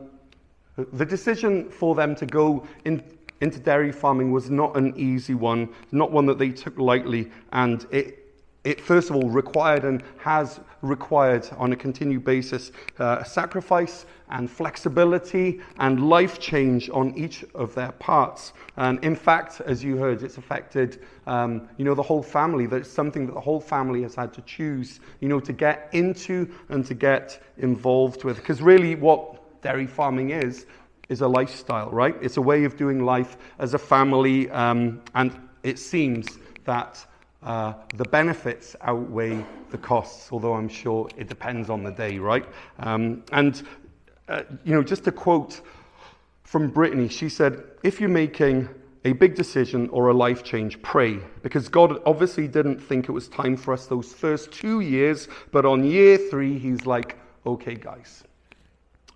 the 0.92 1.04
decision 1.04 1.68
for 1.70 1.94
them 1.94 2.14
to 2.16 2.26
go 2.26 2.66
in, 2.84 3.02
into 3.40 3.58
dairy 3.58 3.92
farming 3.92 4.32
was 4.32 4.50
not 4.50 4.76
an 4.76 4.94
easy 4.96 5.34
one, 5.34 5.68
not 5.92 6.10
one 6.10 6.26
that 6.26 6.38
they 6.38 6.50
took 6.50 6.78
lightly, 6.78 7.30
and 7.52 7.86
it, 7.90 8.19
it 8.64 8.80
first 8.80 9.10
of 9.10 9.16
all 9.16 9.30
required 9.30 9.84
and 9.84 10.02
has 10.18 10.60
required 10.82 11.48
on 11.56 11.72
a 11.72 11.76
continued 11.76 12.24
basis 12.24 12.72
uh, 12.98 13.22
sacrifice 13.22 14.06
and 14.30 14.50
flexibility 14.50 15.60
and 15.78 16.08
life 16.08 16.38
change 16.38 16.88
on 16.90 17.14
each 17.16 17.44
of 17.54 17.74
their 17.74 17.92
parts. 17.92 18.52
And 18.76 19.02
in 19.04 19.16
fact, 19.16 19.60
as 19.62 19.82
you 19.82 19.96
heard, 19.96 20.22
it's 20.22 20.38
affected, 20.38 21.02
um, 21.26 21.68
you 21.76 21.84
know, 21.84 21.94
the 21.94 22.02
whole 22.02 22.22
family. 22.22 22.66
That's 22.66 22.88
something 22.88 23.26
that 23.26 23.34
the 23.34 23.40
whole 23.40 23.60
family 23.60 24.02
has 24.02 24.14
had 24.14 24.32
to 24.34 24.42
choose, 24.42 25.00
you 25.20 25.28
know, 25.28 25.40
to 25.40 25.52
get 25.52 25.88
into 25.92 26.48
and 26.68 26.84
to 26.86 26.94
get 26.94 27.42
involved 27.58 28.24
with. 28.24 28.36
Because 28.36 28.62
really, 28.62 28.94
what 28.94 29.62
dairy 29.62 29.86
farming 29.86 30.30
is 30.30 30.66
is 31.08 31.22
a 31.22 31.28
lifestyle, 31.28 31.90
right? 31.90 32.14
It's 32.22 32.36
a 32.36 32.42
way 32.42 32.64
of 32.64 32.76
doing 32.76 33.04
life 33.04 33.36
as 33.58 33.74
a 33.74 33.78
family, 33.78 34.48
um, 34.50 35.02
and 35.14 35.36
it 35.64 35.78
seems 35.78 36.38
that 36.64 37.04
uh, 37.42 37.74
the 37.96 38.04
benefits 38.04 38.76
outweigh 38.82 39.44
the 39.70 39.78
costs, 39.78 40.30
although 40.30 40.54
I'm 40.54 40.68
sure 40.68 41.08
it 41.16 41.28
depends 41.28 41.70
on 41.70 41.82
the 41.82 41.90
day, 41.90 42.18
right? 42.18 42.46
Um, 42.78 43.22
and, 43.32 43.62
uh, 44.28 44.42
you 44.64 44.74
know, 44.74 44.82
just 44.82 45.04
to 45.04 45.12
quote 45.12 45.60
from 46.44 46.68
Brittany, 46.68 47.08
she 47.08 47.28
said, 47.28 47.62
if 47.82 48.00
you're 48.00 48.10
making 48.10 48.68
a 49.04 49.12
big 49.12 49.34
decision 49.34 49.88
or 49.90 50.08
a 50.08 50.14
life 50.14 50.42
change, 50.42 50.80
pray. 50.82 51.18
Because 51.42 51.68
God 51.68 52.02
obviously 52.04 52.46
didn't 52.46 52.78
think 52.78 53.08
it 53.08 53.12
was 53.12 53.28
time 53.28 53.56
for 53.56 53.72
us 53.72 53.86
those 53.86 54.12
first 54.12 54.52
two 54.52 54.80
years, 54.80 55.28
but 55.52 55.64
on 55.64 55.84
year 55.84 56.18
three, 56.18 56.58
He's 56.58 56.84
like, 56.84 57.16
okay, 57.46 57.74
guys, 57.74 58.24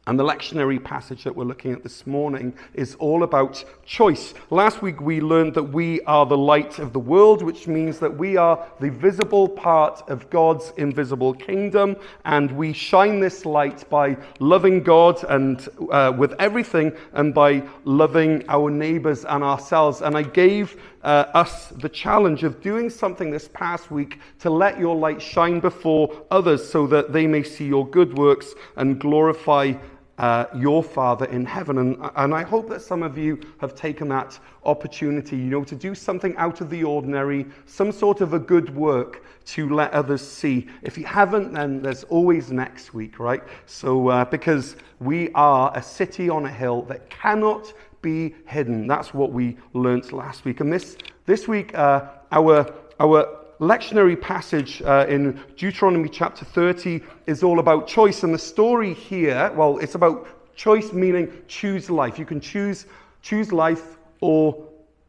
and 0.06 0.18
the 0.18 0.24
lectionary 0.24 0.82
passage 0.82 1.24
that 1.24 1.34
we're 1.34 1.44
looking 1.44 1.72
at 1.72 1.82
this 1.82 2.06
morning 2.06 2.52
is 2.74 2.94
all 2.96 3.22
about 3.22 3.64
choice. 3.86 4.34
Last 4.50 4.82
week 4.82 5.00
we 5.00 5.20
learned 5.20 5.54
that 5.54 5.62
we 5.62 6.02
are 6.02 6.26
the 6.26 6.36
light 6.36 6.78
of 6.78 6.92
the 6.92 6.98
world, 6.98 7.42
which 7.42 7.66
means 7.66 7.98
that 8.00 8.14
we 8.14 8.36
are 8.36 8.66
the 8.80 8.90
visible 8.90 9.48
part 9.48 10.02
of 10.08 10.28
God's 10.28 10.72
invisible 10.76 11.32
kingdom, 11.32 11.96
and 12.26 12.52
we 12.52 12.74
shine 12.74 13.20
this 13.20 13.46
light 13.46 13.88
by 13.88 14.18
loving 14.40 14.82
God 14.82 15.24
and 15.24 15.66
uh, 15.90 16.12
with 16.16 16.34
everything, 16.38 16.92
and 17.14 17.32
by 17.32 17.62
loving 17.84 18.44
our 18.48 18.70
neighbors 18.70 19.24
and 19.24 19.42
ourselves. 19.42 20.02
And 20.02 20.18
I 20.18 20.22
gave 20.22 20.78
uh, 21.02 21.26
us 21.34 21.68
the 21.68 21.88
challenge 21.88 22.44
of 22.44 22.60
doing 22.62 22.88
something 22.90 23.30
this 23.30 23.48
past 23.48 23.90
week 23.90 24.18
to 24.40 24.50
let 24.50 24.78
your 24.78 24.96
light 24.96 25.20
shine 25.20 25.60
before 25.60 26.24
others 26.30 26.66
so 26.68 26.86
that 26.86 27.12
they 27.12 27.26
may 27.26 27.42
see 27.42 27.66
your 27.66 27.86
good 27.88 28.16
works 28.16 28.54
and 28.76 28.98
glorify 28.98 29.74
uh, 30.18 30.46
your 30.56 30.82
Father 30.82 31.26
in 31.26 31.44
heaven. 31.44 31.78
And, 31.78 32.10
and 32.16 32.34
I 32.34 32.42
hope 32.42 32.68
that 32.68 32.82
some 32.82 33.02
of 33.02 33.18
you 33.18 33.40
have 33.58 33.74
taken 33.74 34.08
that 34.08 34.38
opportunity, 34.64 35.36
you 35.36 35.44
know, 35.44 35.64
to 35.64 35.74
do 35.74 35.94
something 35.94 36.36
out 36.36 36.60
of 36.60 36.70
the 36.70 36.84
ordinary, 36.84 37.46
some 37.66 37.92
sort 37.92 38.20
of 38.20 38.32
a 38.32 38.38
good 38.38 38.74
work 38.74 39.24
to 39.46 39.68
let 39.68 39.92
others 39.92 40.26
see. 40.26 40.68
If 40.82 40.96
you 40.96 41.04
haven't, 41.04 41.52
then 41.52 41.82
there's 41.82 42.04
always 42.04 42.50
next 42.50 42.94
week, 42.94 43.18
right? 43.18 43.42
So, 43.66 44.08
uh, 44.08 44.24
because 44.24 44.76
we 45.00 45.30
are 45.32 45.72
a 45.74 45.82
city 45.82 46.28
on 46.28 46.46
a 46.46 46.50
hill 46.50 46.82
that 46.82 47.10
cannot 47.10 47.72
be 48.00 48.34
hidden. 48.46 48.86
That's 48.86 49.12
what 49.12 49.32
we 49.32 49.56
learnt 49.72 50.12
last 50.12 50.44
week. 50.44 50.60
And 50.60 50.72
this, 50.72 50.96
this 51.26 51.48
week, 51.48 51.76
uh, 51.76 52.06
our, 52.30 52.72
our 53.00 53.43
lectionary 53.60 54.20
passage 54.20 54.82
uh, 54.82 55.06
in 55.08 55.40
Deuteronomy 55.56 56.08
chapter 56.08 56.44
30 56.44 57.00
is 57.26 57.42
all 57.42 57.58
about 57.58 57.86
choice. 57.86 58.22
And 58.22 58.34
the 58.34 58.38
story 58.38 58.94
here, 58.94 59.52
well, 59.54 59.78
it's 59.78 59.94
about 59.94 60.26
choice 60.56 60.92
meaning 60.92 61.32
choose 61.48 61.90
life. 61.90 62.18
You 62.18 62.26
can 62.26 62.40
choose, 62.40 62.86
choose 63.22 63.52
life 63.52 63.96
or 64.20 64.56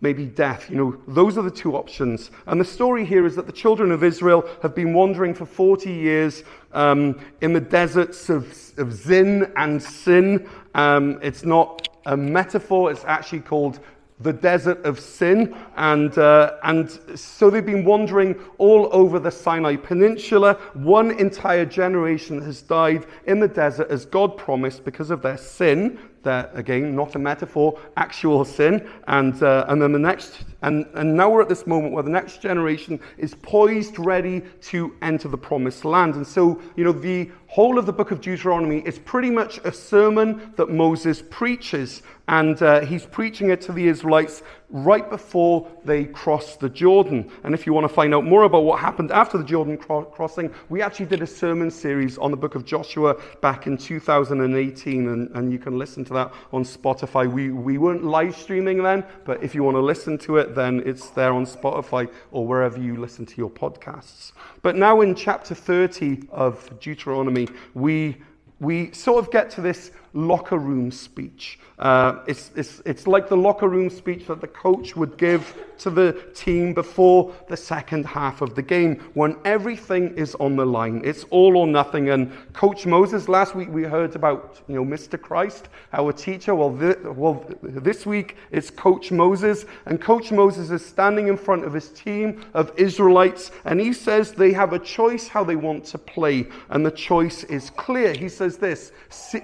maybe 0.02 0.26
death. 0.26 0.70
You 0.70 0.76
know, 0.76 0.98
those 1.08 1.38
are 1.38 1.42
the 1.42 1.52
two 1.52 1.76
options. 1.76 2.30
And 2.48 2.60
the 2.60 2.66
story 2.66 3.06
here 3.06 3.26
is 3.26 3.36
that 3.36 3.48
the 3.48 3.52
children 3.52 3.92
of 3.92 4.04
Israel 4.04 4.48
have 4.62 4.76
been 4.76 4.94
wandering 4.94 5.34
for 5.34 5.46
40 5.46 5.92
years 5.92 6.44
um, 6.74 7.20
in 7.42 7.54
the 7.54 7.62
deserts 7.62 8.30
of, 8.30 8.46
of 8.78 8.94
Zin 8.94 9.52
and 9.56 9.82
Sin. 9.82 10.48
Um, 10.76 11.20
it's 11.22 11.44
not 11.44 11.88
a 12.06 12.16
metaphor, 12.16 12.92
it's 12.92 13.04
actually 13.06 13.40
called 13.40 13.80
the 14.20 14.34
desert 14.34 14.84
of 14.86 15.00
sin. 15.00 15.56
And, 15.76 16.18
uh, 16.18 16.58
and 16.64 16.90
so 17.16 17.50
they've 17.50 17.66
been 17.66 17.86
wandering 17.86 18.36
all 18.58 18.90
over 18.92 19.20
the 19.20 19.32
Sinai 19.32 19.76
Peninsula. 19.76 20.54
One 20.74 21.12
entire 21.12 21.66
generation 21.66 22.42
has 22.42 22.62
died 22.62 23.06
in 23.26 23.40
the 23.40 23.48
desert 23.48 23.90
as 23.90 24.06
God 24.06 24.38
promised 24.38 24.86
because 24.86 25.10
of 25.10 25.22
their 25.22 25.38
sin. 25.38 26.00
That, 26.26 26.52
again, 26.56 26.96
not 26.96 27.16
a 27.16 27.20
metaphor, 27.20 27.80
actual 27.98 28.44
sin. 28.44 28.90
And, 29.08 29.42
uh, 29.42 29.66
and 29.70 29.80
then 29.80 29.92
the 29.92 30.00
next, 30.00 30.44
and, 30.64 30.86
and 30.96 31.16
now 31.16 31.30
we're 31.30 31.44
at 31.44 31.50
this 31.50 31.68
moment 31.68 31.94
where 31.94 32.04
the 32.04 32.10
next 32.10 32.42
generation 32.42 33.00
is 33.18 33.36
poised, 33.36 34.00
ready 34.00 34.42
to 34.64 34.96
enter 35.04 35.28
the 35.28 35.38
promised 35.38 35.86
land. 35.86 36.16
And 36.16 36.26
so, 36.26 36.60
you 36.76 36.84
know, 36.84 36.92
the 36.92 37.30
whole 37.48 37.78
of 37.78 37.86
the 37.86 37.94
book 37.94 38.12
of 38.12 38.20
Deuteronomy 38.20 38.80
is 38.80 39.00
pretty 39.00 39.30
much 39.30 39.60
a 39.64 39.72
sermon 39.72 40.52
that 40.58 40.70
Moses 40.70 41.24
preaches. 41.30 42.02
And 42.28 42.62
uh, 42.62 42.82
he's 42.82 43.06
preaching 43.06 43.52
it 43.52 43.62
to 43.62 43.72
the 43.72 43.88
Israelites 43.88 44.42
right 44.70 45.08
before 45.10 45.72
they 45.86 46.06
cross 46.06 46.58
the 46.58 46.68
Jordan. 46.68 47.32
And 47.44 47.54
if 47.54 47.66
you 47.66 47.74
want 47.74 47.88
to 47.88 47.94
find 47.94 48.16
out 48.16 48.26
more 48.26 48.44
about 48.44 48.64
what 48.64 48.80
happened 48.80 49.12
after 49.12 49.38
the 49.38 49.44
Jordan 49.44 49.78
cro- 49.78 50.06
crossing, 50.06 50.54
we 50.70 50.82
actually 50.82 51.06
did 51.06 51.22
a 51.22 51.28
sermon 51.28 51.70
series 51.70 52.18
on 52.18 52.32
the 52.32 52.38
book 52.38 52.56
of 52.56 52.66
Joshua 52.66 53.16
back 53.42 53.68
in 53.68 53.78
2018, 53.78 55.08
and, 55.08 55.30
and 55.36 55.52
you 55.52 55.60
can 55.60 55.78
listen 55.78 56.04
to 56.06 56.14
that 56.16 56.34
on 56.52 56.64
Spotify. 56.64 57.32
We, 57.32 57.52
we 57.52 57.78
weren't 57.78 58.04
live 58.04 58.36
streaming 58.36 58.84
then, 58.84 59.06
but 59.24 59.44
if 59.44 59.54
you 59.54 59.64
want 59.64 59.76
to 59.76 59.82
listen 59.82 60.18
to 60.20 60.38
it, 60.38 60.56
then 60.56 60.82
it's 60.86 61.10
there 61.12 61.34
on 61.34 61.46
Spotify 61.46 62.12
or 62.32 62.46
wherever 62.48 62.80
you 62.80 62.98
listen 62.98 63.26
to 63.28 63.38
your 63.38 63.50
podcasts. 63.50 64.32
But 64.62 64.76
now 64.76 65.02
in 65.02 65.16
chapter 65.16 65.54
30 65.54 66.24
of 66.32 66.70
Deuteronomy, 66.80 67.48
we, 67.74 68.18
we 68.60 68.92
sort 68.92 69.24
of 69.24 69.32
get 69.32 69.50
to 69.52 69.62
this 69.62 69.92
locker 70.16 70.58
room 70.58 70.90
speech. 70.92 71.60
Uh, 71.78 72.24
it's, 72.26 72.52
it's, 72.56 72.82
it's 72.86 73.06
like 73.06 73.28
the 73.28 73.36
locker 73.36 73.68
room 73.68 73.90
speech 73.90 74.28
that 74.28 74.40
the 74.40 74.48
coach 74.48 74.96
would 74.96 75.18
give 75.18 75.62
to 75.78 75.90
the 75.90 76.14
team 76.34 76.74
before 76.74 77.34
the 77.50 77.58
second 77.58 78.06
half 78.06 78.42
of 78.42 78.56
the 78.56 78.62
game 78.62 78.98
when 79.14 79.36
everything 79.44 80.16
is 80.16 80.36
on 80.36 80.56
the 80.56 80.66
line. 80.66 81.02
It's 81.04 81.26
all 81.32 81.58
or 81.58 81.68
nothing. 81.68 82.10
And 82.10 82.32
Coach 82.54 82.86
Moses, 82.86 83.28
last 83.28 83.56
week 83.56 83.68
we 83.70 83.84
heard 83.84 84.16
about 84.16 84.62
you 84.70 84.76
know, 84.76 84.86
Mr. 84.86 85.22
Christ, 85.22 85.68
our 85.92 86.14
teacher. 86.14 86.56
Well, 86.56 86.78
th- 86.78 87.00
well, 87.04 87.46
this 87.62 88.06
week 88.06 88.38
it's 88.52 88.70
Coach 88.70 89.12
Moses. 89.12 89.66
And 89.86 90.02
Coach 90.02 90.32
Moses 90.32 90.72
is 90.72 90.86
standing 90.86 91.28
in 91.28 91.36
front 91.36 91.66
of 91.66 91.74
his 91.74 91.90
team 91.90 92.42
of 92.54 92.72
Israelites 92.78 93.52
and 93.66 93.82
he 93.82 93.92
says 93.92 94.32
they 94.32 94.54
have 94.54 94.72
a 94.72 94.80
choice 94.80 95.28
how 95.28 95.44
they 95.44 95.58
want 95.58 95.84
to 95.88 95.98
play. 95.98 96.48
And 96.70 96.86
the 96.86 96.92
choice 96.92 97.44
is 97.44 97.70
clear. 97.72 98.14
He 98.14 98.30
says 98.30 98.58
this 98.58 98.94
See, 99.10 99.42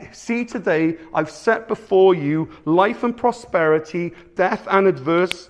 today 0.61 0.97
I've 1.13 1.31
set 1.31 1.67
before 1.67 2.13
you 2.13 2.49
life 2.65 3.03
and 3.03 3.15
prosperity, 3.15 4.13
death 4.35 4.67
and 4.69 4.87
adverse. 4.87 5.49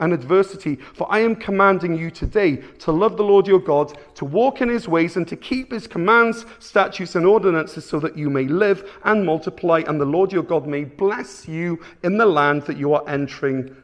And 0.00 0.12
adversity. 0.12 0.76
For 0.76 1.06
I 1.10 1.20
am 1.20 1.36
commanding 1.36 1.96
you 1.96 2.10
today 2.10 2.56
to 2.80 2.92
love 2.92 3.16
the 3.16 3.24
Lord 3.24 3.46
your 3.46 3.58
God, 3.60 3.98
to 4.14 4.24
walk 4.24 4.60
in 4.60 4.68
his 4.68 4.88
ways, 4.88 5.16
and 5.16 5.26
to 5.28 5.36
keep 5.36 5.72
his 5.72 5.86
commands, 5.86 6.46
statutes, 6.58 7.14
and 7.14 7.26
ordinances, 7.26 7.84
so 7.84 8.00
that 8.00 8.16
you 8.16 8.30
may 8.30 8.44
live 8.44 8.90
and 9.04 9.24
multiply, 9.24 9.82
and 9.86 10.00
the 10.00 10.04
Lord 10.04 10.32
your 10.32 10.42
God 10.42 10.66
may 10.66 10.84
bless 10.84 11.48
you 11.48 11.80
in 12.02 12.16
the 12.16 12.26
land 12.26 12.62
that 12.62 12.76
you 12.76 12.94
are 12.94 13.08
entering 13.08 13.76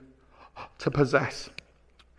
to 0.78 0.90
possess. 0.90 1.50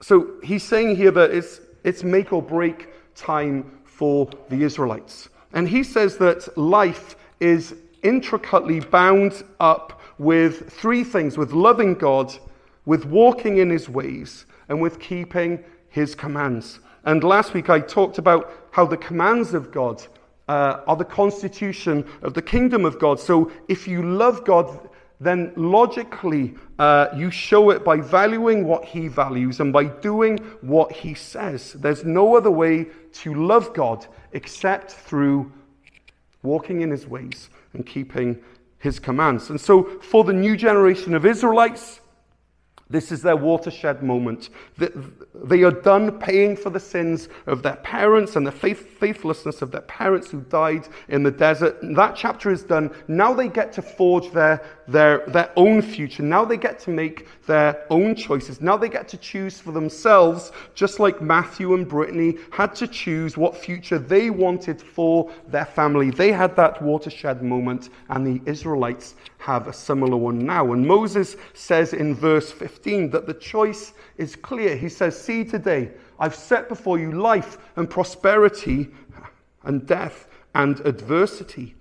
So 0.02 0.36
he's 0.44 0.64
saying 0.64 0.96
here 0.96 1.12
that 1.12 1.32
it's, 1.32 1.62
it's 1.84 2.04
make 2.04 2.34
or 2.34 2.42
break 2.42 2.90
time 3.16 3.80
for 3.86 4.30
the 4.50 4.64
Israelites. 4.64 5.30
And 5.54 5.68
he 5.70 5.84
says 5.84 6.18
that 6.18 6.58
life 6.58 7.16
is 7.40 7.76
intricately 8.06 8.80
bound 8.80 9.44
up 9.60 10.00
with 10.18 10.70
three 10.72 11.04
things 11.04 11.38
with 11.38 11.52
loving 11.52 11.96
God, 11.96 12.34
with 12.86 13.06
walking 13.06 13.58
in 13.58 13.70
his 13.70 13.90
ways 13.90 14.46
and 14.70 14.82
with 14.82 15.00
keeping 15.00 15.64
his 15.90 16.16
commands. 16.16 16.80
And 17.04 17.24
last 17.24 17.54
week 17.54 17.70
I 17.70 17.80
talked 17.80 18.18
about 18.18 18.52
how 18.72 18.86
the 18.86 18.98
commands 18.98 19.54
of 19.54 19.72
God 19.72 20.06
uh, 20.48 20.82
are 20.88 20.96
the 20.96 21.06
constitution 21.06 22.06
of 22.22 22.34
the 22.34 22.42
kingdom 22.42 22.86
of 22.86 23.00
God. 23.00 23.20
So 23.20 23.52
if 23.68 23.88
you 23.88 24.04
love 24.04 24.46
God, 24.46 24.90
then 25.20 25.52
logically 25.56 26.56
uh, 26.78 27.08
you 27.16 27.32
show 27.32 27.72
it 27.72 27.84
by 27.84 27.98
valuing 27.98 28.66
what 28.66 28.86
he 28.86 29.08
values 29.08 29.60
and 29.60 29.74
by 29.74 29.86
doing 29.86 30.38
what 30.62 30.92
he 30.92 31.14
says. 31.14 31.74
There's 31.74 32.04
no 32.04 32.36
other 32.36 32.52
way 32.52 32.88
to 33.14 33.34
love 33.34 33.74
God 33.74 34.06
except 34.34 34.92
through 34.92 35.52
walking 36.44 36.82
in 36.82 36.92
his 36.92 37.08
ways 37.08 37.50
and 37.76 37.86
keeping 37.86 38.42
his 38.80 39.00
commands. 39.00 39.50
And 39.50 39.60
so 39.60 39.84
for 40.02 40.24
the 40.24 40.34
new 40.34 40.56
generation 40.56 41.14
of 41.14 41.26
Israelites, 41.26 42.02
this 42.90 43.12
is 43.12 43.24
their 43.24 43.36
watershed 43.36 44.04
moment. 44.04 44.50
They 44.78 45.64
are 45.64 45.72
done 45.72 46.20
paying 46.20 46.56
for 46.56 46.70
the 46.70 46.80
sins 46.80 47.30
of 47.48 47.64
their 47.64 47.78
parents 47.78 48.36
and 48.36 48.46
the 48.46 48.52
faith, 48.52 49.00
faithlessness 49.00 49.64
of 49.64 49.72
their 49.72 49.82
parents 49.82 50.30
who 50.30 50.42
died 50.42 50.88
in 51.08 51.24
the 51.24 51.32
desert. 51.32 51.78
That 51.82 52.16
chapter 52.16 52.52
is 52.52 52.62
done. 52.62 52.92
Now 53.08 53.34
they 53.34 53.48
get 53.48 53.74
to 53.74 53.82
forge 53.82 54.32
their, 54.32 54.64
their, 54.88 55.26
their 55.28 55.52
own 55.56 55.82
future. 55.82 56.22
Now 56.22 56.46
they 56.46 56.58
get 56.58 56.78
to 56.82 56.92
make 56.92 57.28
their 57.48 57.86
own 57.90 58.14
choices. 58.14 58.62
Now 58.62 58.78
they 58.78 58.90
get 58.90 59.08
to 59.10 59.18
choose 59.18 59.60
for 59.60 59.72
themselves, 59.72 60.52
just 60.76 61.00
like 61.00 61.22
Matthew 61.22 61.74
and 61.74 61.88
Brittany 61.88 62.38
had 62.52 62.76
to 62.76 62.88
choose 62.88 63.36
what 63.36 63.58
future 63.58 63.98
they 63.98 64.30
wanted 64.30 64.80
for 64.80 65.32
their 65.48 65.66
family. 65.66 66.12
They 66.12 66.32
had 66.32 66.56
that 66.58 66.80
watershed 66.84 67.42
moment, 67.42 67.90
and 68.10 68.26
the 68.26 68.42
Israelites 68.50 69.16
have 69.46 69.68
a 69.68 69.74
similar 69.74 70.18
one 70.18 70.40
now. 70.40 70.74
And 70.74 70.88
Moses 70.88 71.36
says 71.54 71.94
in 71.94 72.16
verse 72.16 72.52
15 72.52 73.12
that 73.12 73.28
the 73.28 73.34
choice 73.36 73.94
is 74.18 74.36
clear. 74.36 74.76
He 74.76 74.90
says, 74.90 75.20
See 75.20 75.44
today, 75.44 75.92
I've 76.20 76.34
set 76.34 76.68
before 76.68 76.98
you 76.98 77.12
life 77.12 77.60
and 77.76 77.88
prosperity 77.88 78.90
and 79.64 79.86
death 79.86 80.28
and 80.56 80.80
adversity. 80.80 81.75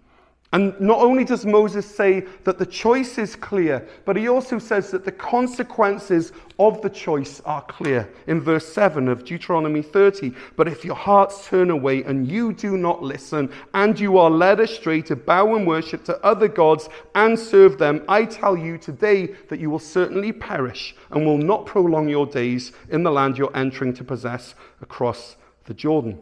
And 0.54 0.80
not 0.80 1.00
only 1.00 1.25
does 1.25 1.44
Moses 1.44 1.84
say 1.84 2.20
that 2.44 2.58
the 2.58 2.66
choice 2.66 3.18
is 3.18 3.34
clear, 3.34 3.84
but 4.04 4.16
he 4.16 4.28
also 4.28 4.61
says 4.61 4.92
that 4.92 5.04
the 5.04 5.11
consequences 5.11 6.30
of 6.61 6.80
the 6.80 6.90
choice 6.90 7.40
are 7.40 7.62
clear. 7.62 8.08
In 8.28 8.40
verse 8.40 8.73
7 8.73 9.08
of 9.08 9.25
Deuteronomy 9.25 9.82
30, 9.82 10.32
but 10.54 10.68
if 10.68 10.84
your 10.84 10.94
hearts 10.94 11.49
turn 11.49 11.70
away 11.70 12.04
and 12.04 12.30
you 12.30 12.52
do 12.52 12.76
not 12.76 13.02
listen, 13.02 13.50
and 13.75 13.99
you 13.99 14.16
are 14.16 14.30
led 14.30 14.61
astray 14.61 15.02
to 15.02 15.16
bow 15.16 15.56
and 15.56 15.66
worship 15.66 16.04
to 16.04 16.25
other 16.25 16.46
gods 16.46 16.88
and 17.16 17.37
serve 17.37 17.76
them, 17.76 18.04
I 18.08 18.25
tell 18.25 18.56
you 18.56 18.78
today 18.78 19.34
that 19.49 19.58
you 19.58 19.70
will 19.70 19.80
certainly 19.80 20.30
perish 20.30 20.94
and 21.11 21.26
will 21.26 21.37
not 21.37 21.66
prolong 21.66 22.08
your 22.08 22.26
days 22.26 22.70
in 22.90 23.02
the 23.02 23.11
land 23.11 23.38
you're 23.38 23.56
entering 23.56 23.92
to 23.94 24.04
possess 24.04 24.54
across 24.80 25.34
the 25.64 25.75
Jordan 25.75 26.20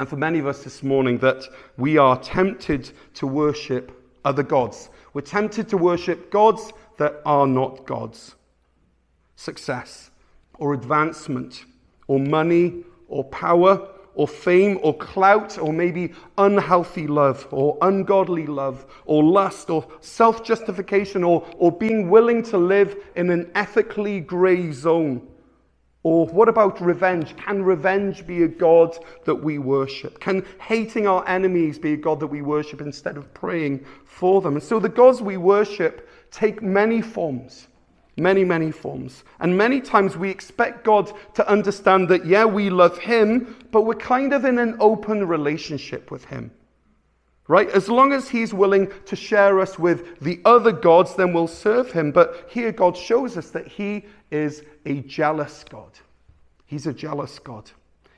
and 0.00 0.08
for 0.08 0.16
many 0.16 0.38
of 0.38 0.46
us 0.46 0.64
this 0.64 0.82
morning 0.82 1.18
that 1.18 1.44
we 1.76 1.96
are 1.98 2.18
tempted 2.20 2.90
to 3.14 3.26
worship 3.26 3.92
other 4.24 4.42
gods. 4.42 4.88
We're 5.12 5.20
tempted 5.20 5.68
to 5.68 5.76
worship 5.76 6.30
gods 6.30 6.72
that 6.98 7.20
are 7.24 7.46
not 7.46 7.86
gods. 7.86 8.34
Success 9.36 10.10
or 10.58 10.74
advancement 10.74 11.64
or 12.06 12.18
money 12.18 12.84
or 13.08 13.24
power 13.24 13.88
or 14.14 14.28
fame 14.28 14.78
or 14.82 14.96
clout 14.96 15.58
or 15.58 15.72
maybe 15.72 16.12
unhealthy 16.38 17.06
love 17.06 17.46
or 17.50 17.76
ungodly 17.82 18.46
love 18.46 18.86
or 19.06 19.22
lust 19.22 19.70
or 19.70 19.86
self 20.00 20.44
justification 20.44 21.24
or, 21.24 21.46
or 21.56 21.70
being 21.70 22.08
willing 22.10 22.42
to 22.42 22.58
live 22.58 22.96
in 23.16 23.30
an 23.30 23.50
ethically 23.54 24.20
grey 24.20 24.72
zone? 24.72 25.26
Or 26.04 26.26
what 26.26 26.50
about 26.50 26.82
revenge? 26.82 27.34
Can 27.36 27.62
revenge 27.62 28.26
be 28.26 28.42
a 28.42 28.48
God 28.48 28.96
that 29.24 29.34
we 29.34 29.58
worship? 29.58 30.20
Can 30.20 30.44
hating 30.60 31.06
our 31.06 31.26
enemies 31.26 31.78
be 31.78 31.94
a 31.94 31.96
God 31.96 32.20
that 32.20 32.26
we 32.26 32.42
worship 32.42 32.82
instead 32.82 33.16
of 33.16 33.32
praying 33.32 33.84
for 34.04 34.42
them? 34.42 34.54
And 34.54 34.62
so 34.62 34.78
the 34.78 34.90
gods 34.90 35.22
we 35.22 35.38
worship 35.38 36.08
take 36.30 36.62
many 36.62 37.00
forms. 37.00 37.68
Many, 38.16 38.44
many 38.44 38.70
forms. 38.70 39.24
And 39.40 39.56
many 39.56 39.80
times 39.80 40.14
we 40.16 40.30
expect 40.30 40.84
God 40.84 41.10
to 41.34 41.48
understand 41.48 42.08
that, 42.10 42.26
yeah, 42.26 42.44
we 42.44 42.68
love 42.68 42.98
Him, 42.98 43.56
but 43.72 43.82
we're 43.82 43.94
kind 43.94 44.34
of 44.34 44.44
in 44.44 44.58
an 44.58 44.76
open 44.80 45.26
relationship 45.26 46.10
with 46.10 46.26
Him. 46.26 46.50
Right? 47.46 47.68
As 47.68 47.88
long 47.88 48.12
as 48.12 48.28
He's 48.28 48.54
willing 48.54 48.90
to 49.04 49.16
share 49.16 49.60
us 49.60 49.78
with 49.78 50.18
the 50.20 50.40
other 50.44 50.72
gods, 50.72 51.14
then 51.14 51.32
we'll 51.32 51.46
serve 51.46 51.92
Him. 51.92 52.10
But 52.10 52.46
here 52.48 52.72
God 52.72 52.96
shows 52.96 53.36
us 53.36 53.50
that 53.50 53.68
He 53.68 54.06
is 54.30 54.62
a 54.86 55.00
jealous 55.00 55.64
God. 55.68 55.90
He's 56.64 56.86
a 56.86 56.92
jealous 56.92 57.38
God. 57.38 57.70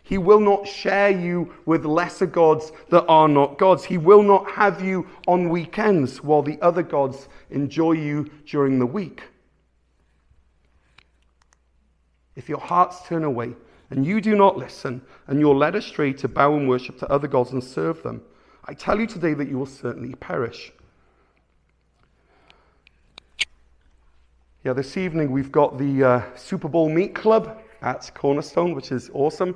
He 0.05 0.19
will 0.19 0.39
not 0.39 0.69
share 0.69 1.11
you 1.11 1.53
with 1.65 1.85
lesser 1.85 2.27
gods 2.27 2.71
that 2.91 3.05
are 3.07 3.27
not 3.27 3.59
gods. 3.59 3.83
He 3.83 3.99
will 3.99 4.23
not 4.23 4.49
have 4.53 4.81
you 4.81 5.09
on 5.27 5.49
weekends 5.49 6.23
while 6.23 6.43
the 6.43 6.61
other 6.63 6.85
gods 6.85 7.29
enjoy 7.51 7.93
you 7.93 8.31
during 8.47 8.79
the 8.79 8.87
week. 8.87 9.25
If 12.37 12.49
your 12.49 12.61
hearts 12.61 13.05
turn 13.09 13.25
away 13.25 13.55
and 13.91 14.07
you 14.07 14.21
do 14.21 14.37
not 14.37 14.57
listen, 14.57 15.03
and 15.27 15.41
you're 15.41 15.55
led 15.55 15.75
astray 15.75 16.13
to 16.13 16.29
bow 16.29 16.55
and 16.55 16.69
worship 16.69 16.99
to 17.01 17.11
other 17.11 17.27
gods 17.27 17.51
and 17.51 17.63
serve 17.63 18.05
them, 18.05 18.23
I 18.67 18.75
tell 18.75 19.01
you 19.01 19.07
today 19.07 19.35
that 19.35 19.49
you 19.49 19.59
will 19.59 19.67
certainly 19.67 20.15
perish. 20.15 20.73
Yeah, 24.65 24.73
this 24.73 24.97
evening 24.97 25.31
we've 25.31 25.53
got 25.53 25.79
the 25.79 26.05
uh, 26.05 26.23
Super 26.37 26.69
Bowl 26.69 26.89
Meat 26.89 27.15
Club 27.15 27.59
at 27.83 28.11
Cornerstone, 28.15 28.75
which 28.75 28.91
is 28.91 29.11
awesome. 29.15 29.55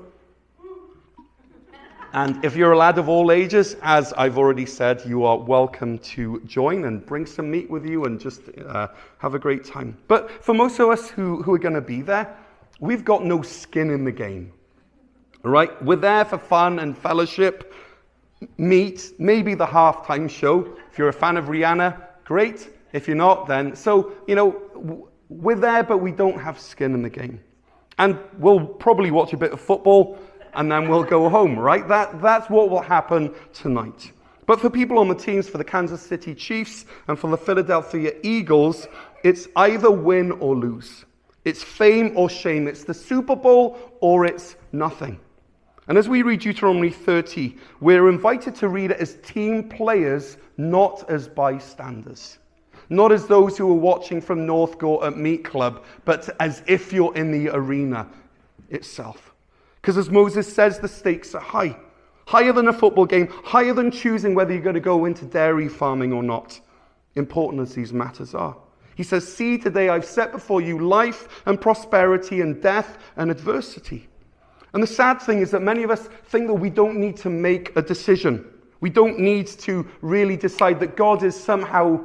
And 2.12 2.44
if 2.44 2.56
you're 2.56 2.72
a 2.72 2.76
lad 2.76 2.98
of 2.98 3.08
all 3.08 3.30
ages, 3.30 3.76
as 3.82 4.12
I've 4.14 4.38
already 4.38 4.66
said, 4.66 5.02
you 5.06 5.24
are 5.24 5.38
welcome 5.38 5.98
to 5.98 6.40
join 6.44 6.84
and 6.84 7.04
bring 7.04 7.26
some 7.26 7.50
meat 7.50 7.70
with 7.70 7.86
you 7.86 8.04
and 8.04 8.20
just 8.20 8.40
uh, 8.66 8.88
have 9.18 9.34
a 9.34 9.38
great 9.38 9.64
time. 9.64 9.96
But 10.08 10.42
for 10.44 10.54
most 10.54 10.80
of 10.80 10.88
us 10.88 11.08
who, 11.08 11.42
who 11.42 11.54
are 11.54 11.58
going 11.58 11.74
to 11.74 11.80
be 11.80 12.02
there, 12.02 12.36
We've 12.80 13.04
got 13.04 13.26
no 13.26 13.42
skin 13.42 13.90
in 13.90 14.04
the 14.04 14.12
game. 14.12 14.52
All 15.44 15.50
right? 15.50 15.70
We're 15.82 15.96
there 15.96 16.24
for 16.24 16.38
fun 16.38 16.78
and 16.78 16.96
fellowship, 16.96 17.74
meet, 18.58 19.12
maybe 19.18 19.54
the 19.54 19.66
halftime 19.66 20.28
show. 20.28 20.76
If 20.90 20.98
you're 20.98 21.08
a 21.08 21.12
fan 21.12 21.36
of 21.36 21.46
Rihanna, 21.46 22.00
great. 22.24 22.70
If 22.92 23.06
you're 23.06 23.16
not, 23.16 23.46
then. 23.46 23.74
So, 23.76 24.12
you 24.26 24.34
know, 24.34 25.08
we're 25.28 25.56
there, 25.56 25.82
but 25.82 25.98
we 25.98 26.10
don't 26.10 26.40
have 26.40 26.58
skin 26.58 26.94
in 26.94 27.02
the 27.02 27.10
game. 27.10 27.40
And 27.98 28.18
we'll 28.38 28.66
probably 28.66 29.10
watch 29.10 29.32
a 29.32 29.36
bit 29.36 29.52
of 29.52 29.60
football 29.60 30.18
and 30.54 30.70
then 30.70 30.88
we'll 30.88 31.04
go 31.04 31.28
home, 31.28 31.58
right? 31.58 31.86
That, 31.86 32.20
that's 32.20 32.50
what 32.50 32.70
will 32.70 32.80
happen 32.80 33.34
tonight. 33.52 34.12
But 34.46 34.60
for 34.60 34.68
people 34.68 34.98
on 34.98 35.06
the 35.06 35.14
teams, 35.14 35.48
for 35.48 35.58
the 35.58 35.64
Kansas 35.64 36.02
City 36.02 36.34
Chiefs 36.34 36.84
and 37.06 37.18
for 37.18 37.30
the 37.30 37.36
Philadelphia 37.36 38.14
Eagles, 38.22 38.88
it's 39.22 39.46
either 39.54 39.90
win 39.90 40.32
or 40.32 40.56
lose. 40.56 41.04
It's 41.44 41.62
fame 41.62 42.12
or 42.16 42.28
shame. 42.28 42.66
It's 42.66 42.84
the 42.84 42.94
Super 42.94 43.36
Bowl 43.36 43.78
or 44.00 44.26
it's 44.26 44.56
nothing. 44.72 45.20
And 45.90 45.98
as 45.98 46.08
we 46.08 46.22
read 46.22 46.38
Deuteronomy 46.38 46.90
30, 46.90 47.56
we're 47.80 48.08
invited 48.08 48.54
to 48.54 48.68
read 48.68 48.92
it 48.92 48.98
as 48.98 49.16
team 49.24 49.68
players, 49.68 50.36
not 50.56 51.10
as 51.10 51.26
bystanders. 51.26 52.38
Not 52.90 53.10
as 53.10 53.26
those 53.26 53.58
who 53.58 53.68
are 53.68 53.74
watching 53.74 54.20
from 54.20 54.46
Northcourt 54.46 55.04
at 55.04 55.18
Meat 55.18 55.42
Club, 55.42 55.82
but 56.04 56.30
as 56.38 56.62
if 56.68 56.92
you're 56.92 57.12
in 57.16 57.32
the 57.32 57.52
arena 57.52 58.06
itself. 58.68 59.34
Because 59.80 59.98
as 59.98 60.10
Moses 60.10 60.46
says, 60.54 60.78
the 60.78 60.86
stakes 60.86 61.34
are 61.34 61.40
high. 61.40 61.76
Higher 62.28 62.52
than 62.52 62.68
a 62.68 62.72
football 62.72 63.04
game, 63.04 63.26
higher 63.42 63.74
than 63.74 63.90
choosing 63.90 64.36
whether 64.36 64.52
you're 64.52 64.62
going 64.62 64.74
to 64.74 64.80
go 64.80 65.06
into 65.06 65.24
dairy 65.24 65.66
farming 65.68 66.12
or 66.12 66.22
not. 66.22 66.60
Important 67.16 67.62
as 67.62 67.74
these 67.74 67.92
matters 67.92 68.32
are. 68.32 68.56
He 68.94 69.02
says, 69.02 69.26
See, 69.26 69.58
today 69.58 69.88
I've 69.88 70.04
set 70.04 70.30
before 70.30 70.60
you 70.60 70.78
life 70.78 71.42
and 71.46 71.60
prosperity 71.60 72.42
and 72.42 72.62
death 72.62 72.96
and 73.16 73.28
adversity. 73.28 74.06
And 74.72 74.82
the 74.82 74.86
sad 74.86 75.20
thing 75.20 75.40
is 75.40 75.50
that 75.50 75.62
many 75.62 75.82
of 75.82 75.90
us 75.90 76.08
think 76.26 76.46
that 76.46 76.54
we 76.54 76.70
don't 76.70 76.98
need 76.98 77.16
to 77.18 77.30
make 77.30 77.74
a 77.76 77.82
decision. 77.82 78.44
We 78.80 78.90
don't 78.90 79.18
need 79.18 79.46
to 79.46 79.86
really 80.00 80.36
decide 80.36 80.80
that 80.80 80.96
God 80.96 81.22
is 81.22 81.38
somehow 81.38 82.04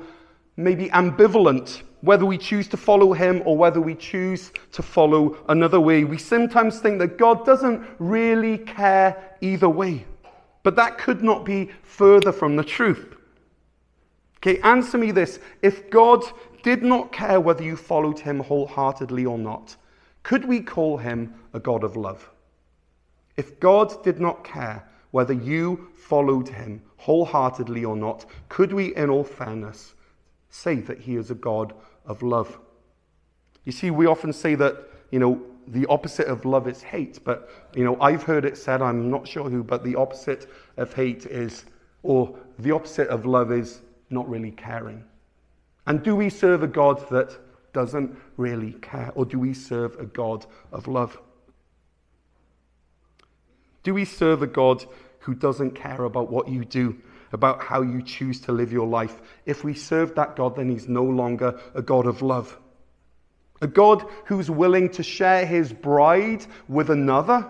maybe 0.58 0.90
ambivalent, 0.90 1.82
whether 2.02 2.26
we 2.26 2.38
choose 2.38 2.68
to 2.70 2.78
follow 2.78 3.14
Him 3.14 3.42
or 3.46 3.58
whether 3.58 3.80
we 3.80 3.96
choose 3.96 4.52
to 4.72 4.82
follow 4.82 5.38
another 5.48 5.80
way. 5.80 6.04
We 6.04 6.18
sometimes 6.18 6.80
think 6.80 7.00
that 7.00 7.18
God 7.18 7.46
doesn't 7.46 7.86
really 8.00 8.58
care 8.58 9.38
either 9.42 9.70
way. 9.70 10.06
But 10.64 10.76
that 10.78 10.98
could 10.98 11.24
not 11.24 11.46
be 11.46 11.70
further 11.84 12.32
from 12.32 12.56
the 12.56 12.64
truth. 12.64 13.16
Okay, 14.38 14.60
answer 14.62 14.98
me 14.98 15.12
this. 15.12 15.40
If 15.62 15.90
God 15.90 16.24
did 16.64 16.84
not 16.84 17.12
care 17.12 17.40
whether 17.40 17.64
you 17.64 17.76
followed 17.76 18.20
him 18.20 18.40
wholeheartedly 18.40 19.26
or 19.26 19.38
not, 19.38 19.76
could 20.24 20.46
we 20.46 20.62
call 20.62 20.98
him 20.98 21.34
a 21.54 21.60
God 21.60 21.84
of 21.84 21.96
love? 21.96 22.30
If 23.38 23.60
God 23.60 24.04
did 24.04 24.20
not 24.20 24.44
care 24.44 24.88
whether 25.12 25.34
you 25.34 25.90
followed 25.96 26.48
him 26.48 26.82
wholeheartedly 26.98 27.86
or 27.86 27.96
not, 27.96 28.26
could 28.50 28.74
we, 28.74 28.96
in 28.96 29.10
all 29.10 29.24
fairness, 29.24 29.94
say 30.50 30.76
that 30.76 31.00
he 31.00 31.16
is 31.16 31.32
a 31.32 31.36
God 31.36 31.74
of 32.06 32.22
love? 32.24 32.60
You 33.64 33.72
see, 33.72 33.92
we 33.92 34.06
often 34.06 34.32
say 34.32 34.56
that, 34.56 34.78
you 35.12 35.20
know, 35.20 35.42
the 35.68 35.86
opposite 35.88 36.28
of 36.28 36.46
love 36.46 36.68
is 36.68 36.84
hate, 36.84 37.20
but, 37.24 37.50
you 37.76 37.84
know, 37.84 38.00
I've 38.00 38.24
heard 38.24 38.46
it 38.46 38.58
said, 38.58 38.82
I'm 38.82 39.10
not 39.10 39.28
sure 39.28 39.50
who, 39.50 39.64
but 39.64 39.84
the 39.84 39.96
opposite 39.96 40.48
of 40.78 40.94
hate 40.94 41.26
is, 41.26 41.66
or 42.04 42.38
the 42.60 42.72
opposite 42.72 43.08
of 43.08 43.26
love 43.26 43.52
is 43.52 43.82
not 44.10 44.30
really 44.30 44.52
caring. 44.52 45.04
And 45.88 46.04
do 46.04 46.16
we 46.16 46.30
serve 46.30 46.64
a 46.64 46.68
God 46.68 47.08
that 47.10 47.38
doesn't 47.74 48.16
really 48.38 48.74
care? 48.74 49.12
Or 49.16 49.26
do 49.26 49.40
we 49.40 49.54
serve 49.54 50.00
a 50.00 50.06
God 50.06 50.46
of 50.72 50.88
love? 50.88 51.20
Do 53.86 53.94
we 53.94 54.04
serve 54.04 54.42
a 54.42 54.48
God 54.48 54.84
who 55.20 55.36
doesn't 55.36 55.76
care 55.76 56.06
about 56.06 56.32
what 56.32 56.48
you 56.48 56.66
do, 56.66 56.98
about 57.32 57.62
how 57.62 57.84
you 57.84 58.02
choose 58.02 58.42
to 58.42 58.52
live 58.52 58.74
your 58.74 58.88
life? 58.88 59.22
If 59.46 59.64
we 59.64 59.76
serve 59.76 60.16
that 60.16 60.36
God, 60.36 60.56
then 60.56 60.70
he's 60.70 60.90
no 60.90 61.04
longer 61.04 61.60
a 61.76 61.84
God 61.84 62.08
of 62.08 62.24
love. 62.24 62.58
A 63.62 63.68
God 63.68 64.04
who's 64.26 64.50
willing 64.50 64.90
to 64.90 65.04
share 65.04 65.46
his 65.46 65.72
bride 65.72 66.48
with 66.68 66.90
another 66.90 67.48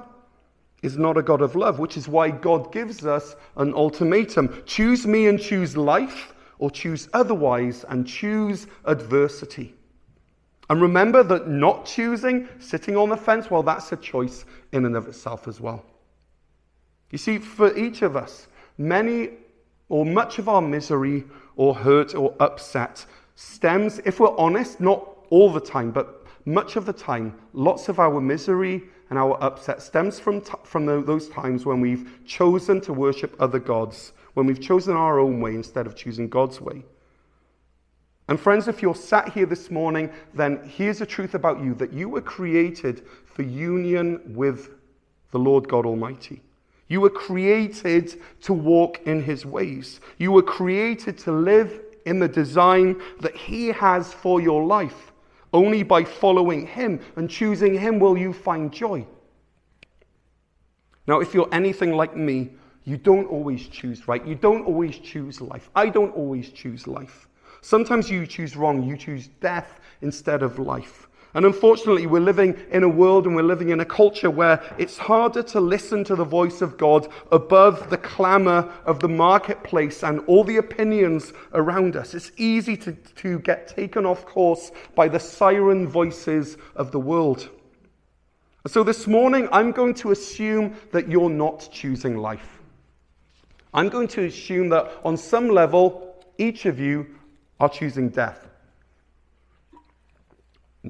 is 0.81 0.97
not 0.97 1.17
a 1.17 1.23
God 1.23 1.41
of 1.41 1.55
love, 1.55 1.79
which 1.79 1.95
is 1.95 2.09
why 2.09 2.31
God 2.31 2.73
gives 2.73 3.05
us 3.05 3.37
an 3.55 3.73
ultimatum 3.73 4.61
choose 4.65 5.07
me 5.07 5.27
and 5.27 5.39
choose 5.39 5.77
life, 5.77 6.33
or 6.59 6.69
choose 6.69 7.07
otherwise 7.13 7.85
and 7.87 8.05
choose 8.05 8.67
adversity. 8.83 9.73
And 10.69 10.81
remember 10.81 11.23
that 11.23 11.47
not 11.47 11.85
choosing, 11.85 12.49
sitting 12.59 12.97
on 12.97 13.07
the 13.07 13.15
fence, 13.17 13.49
well, 13.49 13.63
that's 13.63 13.93
a 13.93 13.97
choice 13.97 14.43
in 14.73 14.83
and 14.83 14.97
of 14.97 15.07
itself 15.07 15.47
as 15.47 15.61
well. 15.61 15.85
You 17.11 17.17
see, 17.17 17.37
for 17.37 17.75
each 17.77 18.01
of 18.01 18.15
us, 18.15 18.47
many 18.77 19.29
or 19.89 20.05
much 20.05 20.39
of 20.39 20.49
our 20.49 20.61
misery 20.61 21.23
or 21.55 21.75
hurt 21.75 22.15
or 22.15 22.35
upset 22.39 23.05
stems, 23.35 23.99
if 24.05 24.19
we're 24.19 24.35
honest, 24.37 24.79
not 24.79 25.07
all 25.29 25.51
the 25.51 25.59
time, 25.59 25.91
but 25.91 26.25
much 26.45 26.75
of 26.75 26.85
the 26.85 26.93
time, 26.93 27.37
lots 27.53 27.89
of 27.89 27.99
our 27.99 28.19
misery 28.19 28.83
and 29.09 29.19
our 29.19 29.41
upset 29.43 29.81
stems 29.81 30.19
from, 30.19 30.41
t- 30.41 30.53
from 30.63 30.85
the, 30.85 31.01
those 31.01 31.29
times 31.29 31.65
when 31.65 31.79
we've 31.79 32.09
chosen 32.25 32.81
to 32.81 32.93
worship 32.93 33.35
other 33.39 33.59
gods 33.59 34.13
when 34.35 34.45
we've 34.45 34.61
chosen 34.61 34.95
our 34.95 35.19
own 35.19 35.41
way 35.41 35.55
instead 35.55 35.87
of 35.87 35.95
choosing 35.95 36.29
God's 36.29 36.61
way. 36.61 36.83
And 38.27 38.39
friends, 38.39 38.67
if 38.67 38.81
you're 38.81 38.95
sat 38.95 39.33
here 39.33 39.45
this 39.45 39.71
morning, 39.71 40.11
then 40.33 40.67
here's 40.67 40.99
the 40.99 41.05
truth 41.05 41.33
about 41.35 41.63
you 41.63 41.73
that 41.75 41.93
you 41.93 42.09
were 42.09 42.21
created 42.21 43.05
for 43.25 43.43
union 43.43 44.21
with 44.35 44.69
the 45.31 45.39
Lord 45.39 45.67
God 45.67 45.85
Almighty. 45.85 46.41
You 46.87 47.01
were 47.01 47.09
created 47.09 48.21
to 48.41 48.53
walk 48.53 49.01
in 49.05 49.23
his 49.23 49.45
ways. 49.45 49.99
You 50.17 50.31
were 50.31 50.43
created 50.43 51.17
to 51.19 51.31
live 51.31 51.81
in 52.05 52.19
the 52.19 52.27
design 52.27 53.01
that 53.21 53.35
he 53.35 53.69
has 53.69 54.13
for 54.13 54.39
your 54.39 54.63
life. 54.63 55.11
Only 55.51 55.83
by 55.83 56.03
following 56.03 56.67
him 56.67 56.99
and 57.15 57.29
choosing 57.29 57.77
him 57.77 57.99
will 57.99 58.17
you 58.17 58.33
find 58.33 58.71
joy. 58.71 59.05
Now, 61.07 61.21
if 61.21 61.33
you're 61.33 61.49
anything 61.51 61.93
like 61.93 62.15
me, 62.15 62.51
you 62.83 62.97
don't 62.97 63.27
always 63.27 63.67
choose 63.67 64.07
right. 64.07 64.25
You 64.25 64.35
don't 64.35 64.65
always 64.65 64.99
choose 64.99 65.41
life. 65.41 65.69
I 65.75 65.89
don't 65.89 66.13
always 66.15 66.49
choose 66.49 66.87
life. 66.87 67.27
Sometimes 67.61 68.11
you 68.11 68.27
choose 68.27 68.55
wrong. 68.55 68.83
You 68.83 68.95
choose 68.95 69.27
death 69.39 69.79
instead 70.01 70.43
of 70.43 70.59
life. 70.59 71.07
And 71.35 71.45
unfortunately, 71.45 72.07
we're 72.07 72.21
living 72.21 72.57
in 72.71 72.83
a 72.83 72.89
world 72.89 73.25
and 73.25 73.35
we're 73.35 73.43
living 73.43 73.69
in 73.69 73.81
a 73.81 73.85
culture 73.85 74.31
where 74.31 74.63
it's 74.77 74.97
harder 74.97 75.43
to 75.43 75.59
listen 75.59 76.05
to 76.05 76.15
the 76.15 76.23
voice 76.23 76.61
of 76.61 76.77
God 76.77 77.09
above 77.29 77.89
the 77.89 77.97
clamor 77.97 78.71
of 78.85 79.01
the 79.01 79.09
marketplace 79.09 80.01
and 80.01 80.21
all 80.27 80.45
the 80.45 80.55
opinions 80.55 81.33
around 81.53 81.97
us. 81.97 82.13
It's 82.13 82.31
easy 82.37 82.77
to, 82.77 82.93
to 82.93 83.39
get 83.39 83.67
taken 83.67 84.05
off 84.05 84.25
course 84.25 84.71
by 84.95 85.09
the 85.09 85.19
siren 85.19 85.89
voices 85.89 86.55
of 86.77 86.93
the 86.93 87.01
world. 87.01 87.49
So 88.67 88.81
this 88.83 89.05
morning, 89.05 89.49
I'm 89.51 89.73
going 89.73 89.95
to 89.95 90.11
assume 90.11 90.77
that 90.93 91.09
you're 91.09 91.29
not 91.29 91.67
choosing 91.69 92.15
life. 92.15 92.61
I'm 93.73 93.89
going 93.89 94.07
to 94.07 94.23
assume 94.23 94.69
that 94.69 94.89
on 95.03 95.17
some 95.17 95.49
level, 95.49 96.15
each 96.37 96.65
of 96.65 96.79
you 96.79 97.07
are 97.59 97.67
choosing 97.67 98.07
death. 98.07 98.44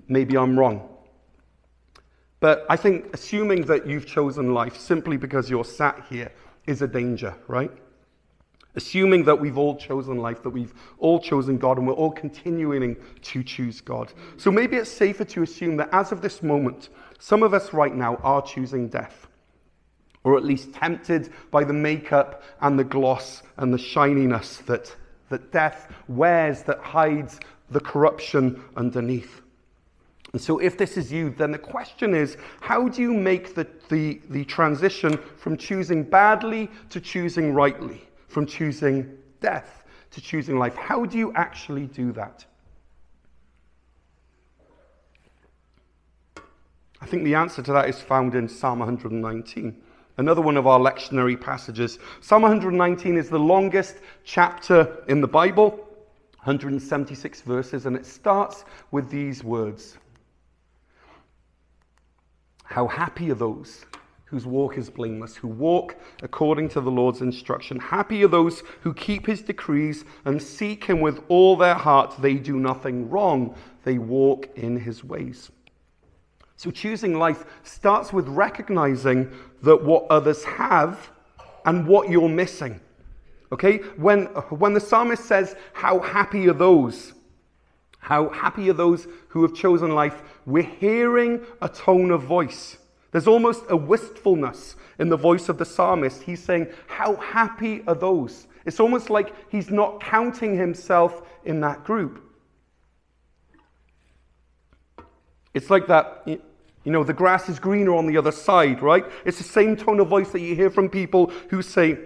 Maybe 0.07 0.37
I'm 0.37 0.57
wrong. 0.57 0.89
But 2.39 2.65
I 2.69 2.75
think 2.75 3.13
assuming 3.13 3.63
that 3.63 3.87
you've 3.87 4.05
chosen 4.05 4.53
life 4.53 4.77
simply 4.77 5.17
because 5.17 5.49
you're 5.49 5.65
sat 5.65 6.05
here 6.09 6.31
is 6.67 6.81
a 6.81 6.87
danger, 6.87 7.35
right? 7.47 7.71
Assuming 8.75 9.23
that 9.23 9.39
we've 9.39 9.57
all 9.57 9.77
chosen 9.77 10.17
life, 10.17 10.43
that 10.43 10.49
we've 10.49 10.73
all 10.99 11.19
chosen 11.19 11.57
God, 11.57 11.77
and 11.77 11.87
we're 11.87 11.93
all 11.93 12.11
continuing 12.11 12.97
to 13.21 13.43
choose 13.43 13.79
God. 13.79 14.11
So 14.37 14.51
maybe 14.51 14.75
it's 14.75 14.91
safer 14.91 15.23
to 15.25 15.43
assume 15.43 15.77
that 15.77 15.89
as 15.91 16.11
of 16.11 16.21
this 16.21 16.43
moment, 16.43 16.89
some 17.19 17.41
of 17.41 17.53
us 17.53 17.73
right 17.73 17.95
now 17.95 18.17
are 18.17 18.41
choosing 18.41 18.89
death, 18.89 19.27
or 20.25 20.35
at 20.35 20.43
least 20.43 20.73
tempted 20.73 21.31
by 21.51 21.63
the 21.63 21.73
makeup 21.73 22.43
and 22.61 22.77
the 22.77 22.83
gloss 22.83 23.43
and 23.57 23.73
the 23.73 23.77
shininess 23.77 24.57
that, 24.65 24.93
that 25.29 25.53
death 25.53 25.91
wears 26.09 26.63
that 26.63 26.79
hides 26.79 27.39
the 27.71 27.79
corruption 27.79 28.61
underneath. 28.75 29.41
And 30.35 30.41
so, 30.41 30.59
if 30.59 30.77
this 30.77 30.97
is 30.97 31.13
you, 31.13 31.29
then 31.29 31.53
the 31.53 31.57
question 31.57 32.13
is 32.13 32.35
how 32.59 32.89
do 32.89 33.01
you 33.01 33.13
make 33.13 33.55
the, 33.55 33.65
the, 33.87 34.19
the 34.29 34.43
transition 34.43 35.17
from 35.37 35.55
choosing 35.55 36.03
badly 36.03 36.69
to 36.89 36.99
choosing 36.99 37.53
rightly, 37.53 38.01
from 38.27 38.45
choosing 38.45 39.17
death 39.39 39.85
to 40.11 40.19
choosing 40.19 40.59
life? 40.59 40.75
How 40.75 41.05
do 41.05 41.17
you 41.17 41.31
actually 41.35 41.85
do 41.85 42.11
that? 42.11 42.43
I 46.99 47.05
think 47.05 47.23
the 47.23 47.35
answer 47.35 47.61
to 47.61 47.71
that 47.71 47.87
is 47.87 48.01
found 48.01 48.35
in 48.35 48.49
Psalm 48.49 48.79
119. 48.79 49.81
Another 50.17 50.41
one 50.41 50.57
of 50.57 50.67
our 50.67 50.81
lectionary 50.81 51.39
passages. 51.39 51.97
Psalm 52.19 52.41
119 52.41 53.15
is 53.15 53.29
the 53.29 53.39
longest 53.39 53.99
chapter 54.25 54.97
in 55.07 55.21
the 55.21 55.29
Bible, 55.29 55.69
176 56.43 57.39
verses, 57.39 57.85
and 57.85 57.95
it 57.95 58.05
starts 58.05 58.65
with 58.91 59.09
these 59.09 59.41
words 59.41 59.95
how 62.65 62.87
happy 62.87 63.31
are 63.31 63.35
those 63.35 63.85
whose 64.25 64.45
walk 64.45 64.77
is 64.77 64.89
blameless, 64.89 65.35
who 65.35 65.47
walk 65.47 65.95
according 66.23 66.67
to 66.67 66.81
the 66.81 66.91
Lord's 66.91 67.21
instruction. 67.21 67.79
Happy 67.79 68.23
are 68.23 68.27
those 68.27 68.63
who 68.81 68.93
keep 68.93 69.25
his 69.25 69.41
decrees 69.41 70.03
and 70.25 70.41
seek 70.41 70.83
him 70.83 70.99
with 70.99 71.23
all 71.29 71.55
their 71.55 71.75
heart. 71.75 72.15
They 72.19 72.35
do 72.35 72.57
nothing 72.57 73.09
wrong, 73.09 73.55
they 73.83 73.97
walk 73.97 74.49
in 74.55 74.77
his 74.77 75.03
ways. 75.03 75.51
So, 76.57 76.71
choosing 76.71 77.19
life 77.19 77.45
starts 77.63 78.13
with 78.13 78.27
recognizing 78.27 79.31
that 79.61 79.83
what 79.83 80.05
others 80.09 80.43
have 80.45 81.11
and 81.65 81.85
what 81.85 82.09
you're 82.09 82.29
missing. 82.29 82.79
Okay? 83.51 83.77
When, 83.97 84.25
when 84.49 84.73
the 84.73 84.79
psalmist 84.79 85.25
says, 85.25 85.55
How 85.73 85.99
happy 85.99 86.47
are 86.47 86.53
those? 86.53 87.13
How 88.05 88.29
happy 88.29 88.69
are 88.69 88.73
those 88.73 89.07
who 89.29 89.41
have 89.41 89.55
chosen 89.55 89.95
life? 89.95 90.21
We're 90.45 90.61
hearing 90.61 91.43
a 91.59 91.67
tone 91.67 92.11
of 92.11 92.21
voice. 92.21 92.77
There's 93.11 93.25
almost 93.25 93.63
a 93.67 93.75
wistfulness 93.75 94.75
in 94.99 95.09
the 95.09 95.17
voice 95.17 95.49
of 95.49 95.57
the 95.57 95.65
psalmist. 95.65 96.21
He's 96.21 96.43
saying, 96.43 96.67
How 96.85 97.15
happy 97.15 97.81
are 97.87 97.95
those? 97.95 98.45
It's 98.63 98.79
almost 98.79 99.09
like 99.09 99.33
he's 99.49 99.71
not 99.71 100.01
counting 100.01 100.55
himself 100.55 101.23
in 101.45 101.61
that 101.61 101.83
group. 101.83 102.21
It's 105.55 105.71
like 105.71 105.87
that, 105.87 106.21
you 106.27 106.91
know, 106.91 107.03
the 107.03 107.11
grass 107.11 107.49
is 107.49 107.57
greener 107.57 107.95
on 107.95 108.05
the 108.05 108.17
other 108.17 108.31
side, 108.31 108.83
right? 108.83 109.05
It's 109.25 109.39
the 109.39 109.43
same 109.43 109.75
tone 109.75 109.99
of 109.99 110.09
voice 110.09 110.29
that 110.29 110.41
you 110.41 110.53
hear 110.53 110.69
from 110.69 110.89
people 110.89 111.31
who 111.49 111.63
say, 111.63 111.97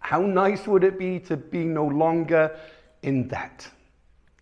How 0.00 0.22
nice 0.22 0.66
would 0.66 0.82
it 0.82 0.98
be 0.98 1.20
to 1.20 1.36
be 1.36 1.62
no 1.62 1.86
longer 1.86 2.58
in 3.02 3.28
debt? 3.28 3.70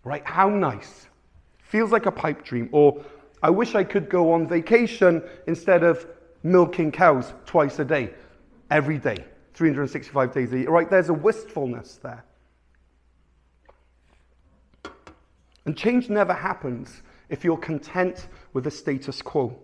Right? 0.08 0.24
How 0.24 0.48
nice. 0.48 1.06
Feels 1.58 1.92
like 1.92 2.06
a 2.06 2.12
pipe 2.12 2.42
dream. 2.44 2.68
Or 2.72 3.04
I 3.42 3.50
wish 3.50 3.74
I 3.74 3.84
could 3.84 4.08
go 4.08 4.32
on 4.32 4.48
vacation 4.48 5.22
instead 5.46 5.84
of 5.84 6.06
milking 6.42 6.90
cows 6.90 7.32
twice 7.44 7.78
a 7.78 7.84
day, 7.84 8.14
every 8.70 8.98
day, 8.98 9.24
365 9.54 10.32
days 10.32 10.52
a 10.52 10.58
year, 10.60 10.70
right? 10.70 10.88
There's 10.88 11.10
a 11.10 11.14
wistfulness 11.14 12.00
there. 12.02 12.24
And 15.66 15.76
change 15.76 16.08
never 16.08 16.32
happens 16.32 17.02
if 17.28 17.44
you're 17.44 17.58
content 17.58 18.28
with 18.54 18.64
the 18.64 18.70
status 18.70 19.20
quo. 19.20 19.58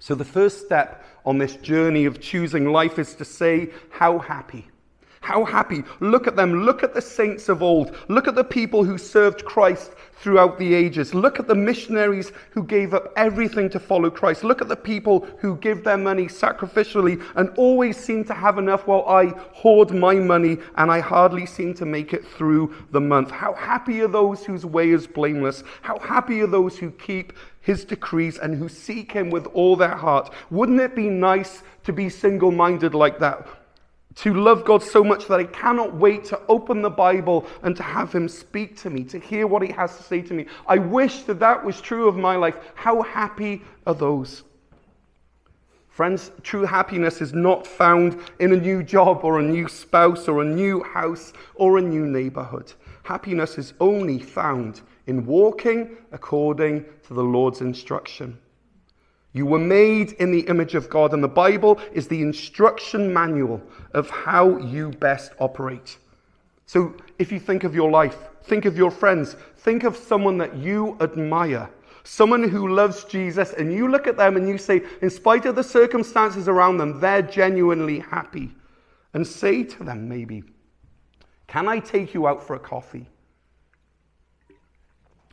So, 0.00 0.16
the 0.16 0.24
first 0.24 0.64
step 0.66 1.06
on 1.24 1.38
this 1.38 1.54
journey 1.54 2.06
of 2.06 2.20
choosing 2.20 2.72
life 2.72 2.98
is 2.98 3.14
to 3.14 3.24
say, 3.24 3.70
How 3.90 4.18
happy? 4.18 4.71
How 5.22 5.44
happy. 5.44 5.84
Look 6.00 6.26
at 6.26 6.34
them. 6.34 6.64
Look 6.64 6.82
at 6.82 6.94
the 6.94 7.00
saints 7.00 7.48
of 7.48 7.62
old. 7.62 7.96
Look 8.08 8.26
at 8.26 8.34
the 8.34 8.42
people 8.42 8.82
who 8.82 8.98
served 8.98 9.44
Christ 9.44 9.92
throughout 10.16 10.58
the 10.58 10.74
ages. 10.74 11.14
Look 11.14 11.38
at 11.38 11.46
the 11.46 11.54
missionaries 11.54 12.32
who 12.50 12.64
gave 12.64 12.92
up 12.92 13.12
everything 13.16 13.70
to 13.70 13.78
follow 13.78 14.10
Christ. 14.10 14.42
Look 14.42 14.60
at 14.60 14.66
the 14.66 14.74
people 14.74 15.28
who 15.38 15.56
give 15.58 15.84
their 15.84 15.96
money 15.96 16.26
sacrificially 16.26 17.22
and 17.36 17.50
always 17.56 17.96
seem 17.96 18.24
to 18.24 18.34
have 18.34 18.58
enough 18.58 18.88
while 18.88 19.04
I 19.06 19.26
hoard 19.52 19.92
my 19.92 20.16
money 20.16 20.58
and 20.76 20.90
I 20.90 20.98
hardly 20.98 21.46
seem 21.46 21.72
to 21.74 21.86
make 21.86 22.12
it 22.12 22.26
through 22.26 22.74
the 22.90 23.00
month. 23.00 23.30
How 23.30 23.52
happy 23.52 24.00
are 24.00 24.08
those 24.08 24.44
whose 24.44 24.66
way 24.66 24.90
is 24.90 25.06
blameless? 25.06 25.62
How 25.82 26.00
happy 26.00 26.40
are 26.40 26.48
those 26.48 26.76
who 26.76 26.90
keep 26.90 27.32
his 27.60 27.84
decrees 27.84 28.38
and 28.38 28.56
who 28.56 28.68
seek 28.68 29.12
him 29.12 29.30
with 29.30 29.46
all 29.54 29.76
their 29.76 29.96
heart? 29.96 30.34
Wouldn't 30.50 30.80
it 30.80 30.96
be 30.96 31.08
nice 31.08 31.62
to 31.84 31.92
be 31.92 32.08
single 32.08 32.50
minded 32.50 32.92
like 32.92 33.20
that? 33.20 33.46
To 34.16 34.34
love 34.34 34.64
God 34.64 34.82
so 34.82 35.02
much 35.02 35.26
that 35.28 35.40
I 35.40 35.44
cannot 35.44 35.94
wait 35.94 36.24
to 36.26 36.40
open 36.48 36.82
the 36.82 36.90
Bible 36.90 37.46
and 37.62 37.76
to 37.76 37.82
have 37.82 38.12
Him 38.12 38.28
speak 38.28 38.76
to 38.78 38.90
me, 38.90 39.04
to 39.04 39.18
hear 39.18 39.46
what 39.46 39.62
He 39.62 39.72
has 39.72 39.96
to 39.96 40.02
say 40.02 40.22
to 40.22 40.34
me. 40.34 40.46
I 40.66 40.78
wish 40.78 41.22
that 41.22 41.40
that 41.40 41.64
was 41.64 41.80
true 41.80 42.08
of 42.08 42.16
my 42.16 42.36
life. 42.36 42.56
How 42.74 43.02
happy 43.02 43.62
are 43.86 43.94
those? 43.94 44.42
Friends, 45.88 46.30
true 46.42 46.64
happiness 46.64 47.20
is 47.20 47.34
not 47.34 47.66
found 47.66 48.18
in 48.40 48.52
a 48.52 48.56
new 48.56 48.82
job 48.82 49.20
or 49.24 49.38
a 49.38 49.42
new 49.42 49.68
spouse 49.68 50.26
or 50.26 50.40
a 50.40 50.44
new 50.44 50.82
house 50.82 51.34
or 51.54 51.76
a 51.76 51.82
new 51.82 52.06
neighborhood. 52.06 52.72
Happiness 53.02 53.58
is 53.58 53.74
only 53.78 54.18
found 54.18 54.80
in 55.06 55.26
walking 55.26 55.96
according 56.10 56.86
to 57.06 57.14
the 57.14 57.22
Lord's 57.22 57.60
instruction. 57.60 58.38
You 59.32 59.46
were 59.46 59.58
made 59.58 60.12
in 60.12 60.30
the 60.30 60.40
image 60.40 60.74
of 60.74 60.90
God, 60.90 61.14
and 61.14 61.22
the 61.22 61.28
Bible 61.28 61.80
is 61.92 62.06
the 62.06 62.20
instruction 62.20 63.12
manual 63.12 63.62
of 63.94 64.10
how 64.10 64.58
you 64.58 64.90
best 64.90 65.32
operate. 65.38 65.96
So 66.66 66.94
if 67.18 67.32
you 67.32 67.40
think 67.40 67.64
of 67.64 67.74
your 67.74 67.90
life, 67.90 68.16
think 68.44 68.66
of 68.66 68.76
your 68.76 68.90
friends, 68.90 69.36
think 69.58 69.84
of 69.84 69.96
someone 69.96 70.36
that 70.38 70.56
you 70.56 70.98
admire, 71.00 71.70
someone 72.04 72.46
who 72.46 72.74
loves 72.74 73.04
Jesus, 73.04 73.54
and 73.54 73.72
you 73.72 73.90
look 73.90 74.06
at 74.06 74.18
them 74.18 74.36
and 74.36 74.46
you 74.46 74.58
say, 74.58 74.82
in 75.00 75.08
spite 75.08 75.46
of 75.46 75.56
the 75.56 75.64
circumstances 75.64 76.46
around 76.46 76.76
them, 76.76 77.00
they're 77.00 77.22
genuinely 77.22 78.00
happy. 78.00 78.52
And 79.14 79.26
say 79.26 79.62
to 79.64 79.84
them, 79.84 80.08
maybe, 80.08 80.42
Can 81.46 81.68
I 81.68 81.78
take 81.78 82.14
you 82.14 82.26
out 82.26 82.42
for 82.46 82.56
a 82.56 82.60
coffee? 82.60 83.08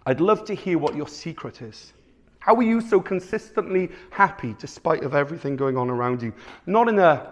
I'd 0.06 0.22
love 0.22 0.46
to 0.46 0.54
hear 0.54 0.78
what 0.78 0.96
your 0.96 1.08
secret 1.08 1.62
is. 1.62 1.94
How 2.50 2.56
are 2.56 2.64
you 2.64 2.82
so 2.82 3.00
consistently 3.00 3.92
happy 4.10 4.56
despite 4.58 5.04
of 5.04 5.14
everything 5.14 5.56
going 5.56 5.78
on 5.78 5.92
around 5.92 6.24
you? 6.24 6.34
Not 6.66 6.90
in 6.90 6.98
a 6.98 7.32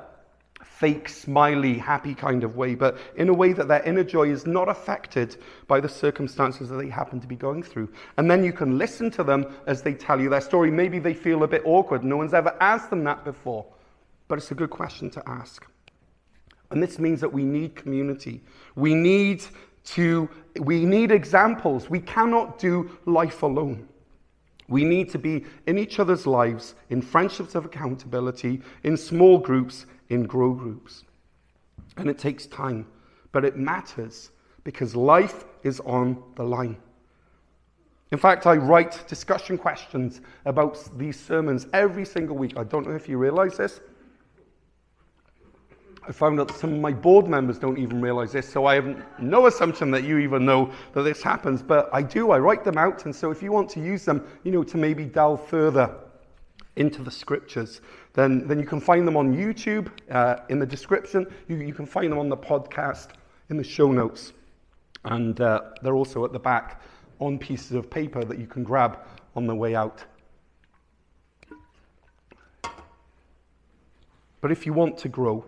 fake, 0.63 1.10
smiley, 1.10 1.75
happy 1.75 2.13
kind 2.13 2.43
of 2.43 2.56
way, 2.56 2.75
but 2.75 2.99
in 3.15 3.27
a 3.27 3.34
way 3.34 3.51
that 3.51 3.67
their 3.67 3.82
inner 3.82 4.03
joy 4.03 4.30
is 4.30 4.45
not 4.45 4.69
affected 4.69 5.38
by 5.67 5.80
the 5.80 5.89
circumstances 5.89 6.69
that 6.69 6.75
they 6.75 6.88
happen 6.88 7.19
to 7.19 7.25
be 7.25 7.36
going 7.36 7.63
through. 7.63 7.89
And 8.17 8.30
then 8.30 8.43
you 8.43 8.53
can 8.53 8.77
listen 8.77 9.10
to 9.10 9.23
them 9.23 9.47
as 9.65 9.82
they 9.82 9.95
tell 9.95 10.21
you 10.21 10.30
their 10.30 10.39
story. 10.39 10.69
Maybe 10.69 10.99
they 10.99 11.15
feel 11.15 11.41
a 11.41 11.47
bit 11.47 11.63
awkward. 11.65 12.03
No 12.03 12.17
one's 12.17 12.36
ever 12.36 12.56
asked 12.62 12.91
them 12.91 13.03
that 13.06 13.25
before, 13.25 13.65
but 14.27 14.38
it's 14.38 14.51
a 14.51 14.56
good 14.56 14.69
question 14.69 15.10
to 15.10 15.23
ask. 15.27 15.65
And 16.69 16.84
this 16.84 16.99
means 16.99 17.21
that 17.21 17.34
we 17.34 17.43
need 17.43 17.75
community. 17.75 18.43
We 18.75 18.93
need 18.93 19.43
to 19.95 20.30
we 20.60 20.86
need 20.86 21.10
examples. 21.10 21.89
We 21.89 22.01
cannot 22.01 22.60
do 22.60 22.91
life 23.08 23.41
alone. 23.41 23.88
We 24.69 24.84
need 24.84 25.10
to 25.12 25.17
be 25.17 25.45
in 25.65 25.77
each 25.77 25.99
other's 25.99 26.27
lives, 26.27 26.75
in 26.89 27.01
friendships 27.01 27.56
of 27.56 27.65
accountability, 27.65 28.62
in 28.84 28.97
small 28.97 29.38
groups, 29.38 29.86
in 30.10 30.23
grow 30.23 30.53
groups. 30.53 31.06
And 31.95 32.10
it 32.10 32.17
takes 32.17 32.45
time, 32.47 32.86
but 33.32 33.45
it 33.45 33.56
matters 33.56 34.32
because 34.63 34.95
life 34.95 35.45
is 35.63 35.80
on 35.82 36.21
the 36.36 36.43
line. 36.43 36.77
In 38.12 38.17
fact, 38.17 38.45
I 38.45 38.56
write 38.56 39.08
discussion 39.08 39.58
questions 39.58 40.21
about 40.45 40.97
these 40.97 41.19
sermons 41.19 41.67
every 41.73 42.06
single 42.06 42.38
week. 42.38 42.58
I 42.58 42.63
don't 42.63 42.88
know 42.88 42.95
if 42.95 43.10
you 43.10 43.17
realize 43.17 43.58
this. 43.58 43.82
I 46.08 46.13
found 46.13 46.39
out 46.39 46.52
some 46.52 46.74
of 46.74 46.80
my 46.80 46.93
board 46.93 47.28
members 47.28 47.60
don't 47.60 47.78
even 47.78 48.00
realize 48.00 48.32
this, 48.32 48.48
so 48.48 48.65
I 48.65 48.76
have 48.76 49.04
no 49.20 49.48
assumption 49.48 49.91
that 49.91 50.06
you 50.06 50.20
even 50.20 50.46
know 50.46 50.72
that 50.93 51.02
this 51.02 51.22
happens, 51.22 51.62
but 51.62 51.89
I 51.91 52.02
do. 52.02 52.32
I 52.32 52.39
write 52.39 52.63
them 52.63 52.78
out, 52.78 53.04
and 53.04 53.13
so 53.13 53.30
if 53.30 53.43
you 53.43 53.52
want 53.52 53.70
to 53.72 53.82
use 53.82 54.06
them, 54.06 54.26
you 54.43 54.52
know, 54.54 54.63
to 54.63 54.78
maybe 54.78 55.04
delve 55.04 55.46
further 55.48 55.93
into 56.78 57.04
the 57.04 57.12
scriptures, 57.12 57.82
then, 58.13 58.48
then 58.48 58.58
you 58.58 58.65
can 58.65 58.80
find 58.80 59.06
them 59.06 59.17
on 59.17 59.36
YouTube 59.36 59.91
uh, 60.10 60.38
in 60.48 60.60
the 60.60 60.65
description. 60.65 61.28
You, 61.50 61.58
you 61.58 61.74
can 61.74 61.86
find 61.86 62.10
them 62.10 62.20
on 62.20 62.30
the 62.30 62.38
podcast 62.38 63.10
in 63.50 63.58
the 63.58 63.63
show 63.63 63.91
notes. 63.91 64.32
And 65.04 65.39
uh, 65.41 65.62
they're 65.82 65.96
also 65.96 66.24
at 66.24 66.32
the 66.32 66.39
back 66.39 66.82
on 67.20 67.38
pieces 67.38 67.74
of 67.74 67.89
paper 67.89 68.24
that 68.24 68.39
you 68.39 68.48
can 68.48 68.63
grab 68.63 69.00
on 69.36 69.46
the 69.46 69.56
way 69.56 69.76
out. 69.76 70.04
But 74.39 74.52
if 74.52 74.65
you 74.65 74.74
want 74.74 74.98
to 75.00 75.10
grow, 75.10 75.43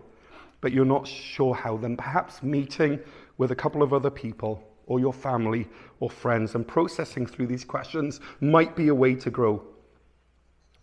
but 0.60 0.72
you're 0.72 0.84
not 0.84 1.06
sure 1.06 1.54
how, 1.54 1.76
then 1.76 1.96
perhaps 1.96 2.42
meeting 2.42 3.00
with 3.38 3.50
a 3.50 3.56
couple 3.56 3.82
of 3.82 3.92
other 3.92 4.10
people 4.10 4.62
or 4.86 5.00
your 5.00 5.12
family 5.12 5.68
or 6.00 6.10
friends 6.10 6.54
and 6.54 6.66
processing 6.66 7.26
through 7.26 7.46
these 7.46 7.64
questions 7.64 8.20
might 8.40 8.74
be 8.76 8.88
a 8.88 8.94
way 8.94 9.14
to 9.14 9.30
grow. 9.30 9.62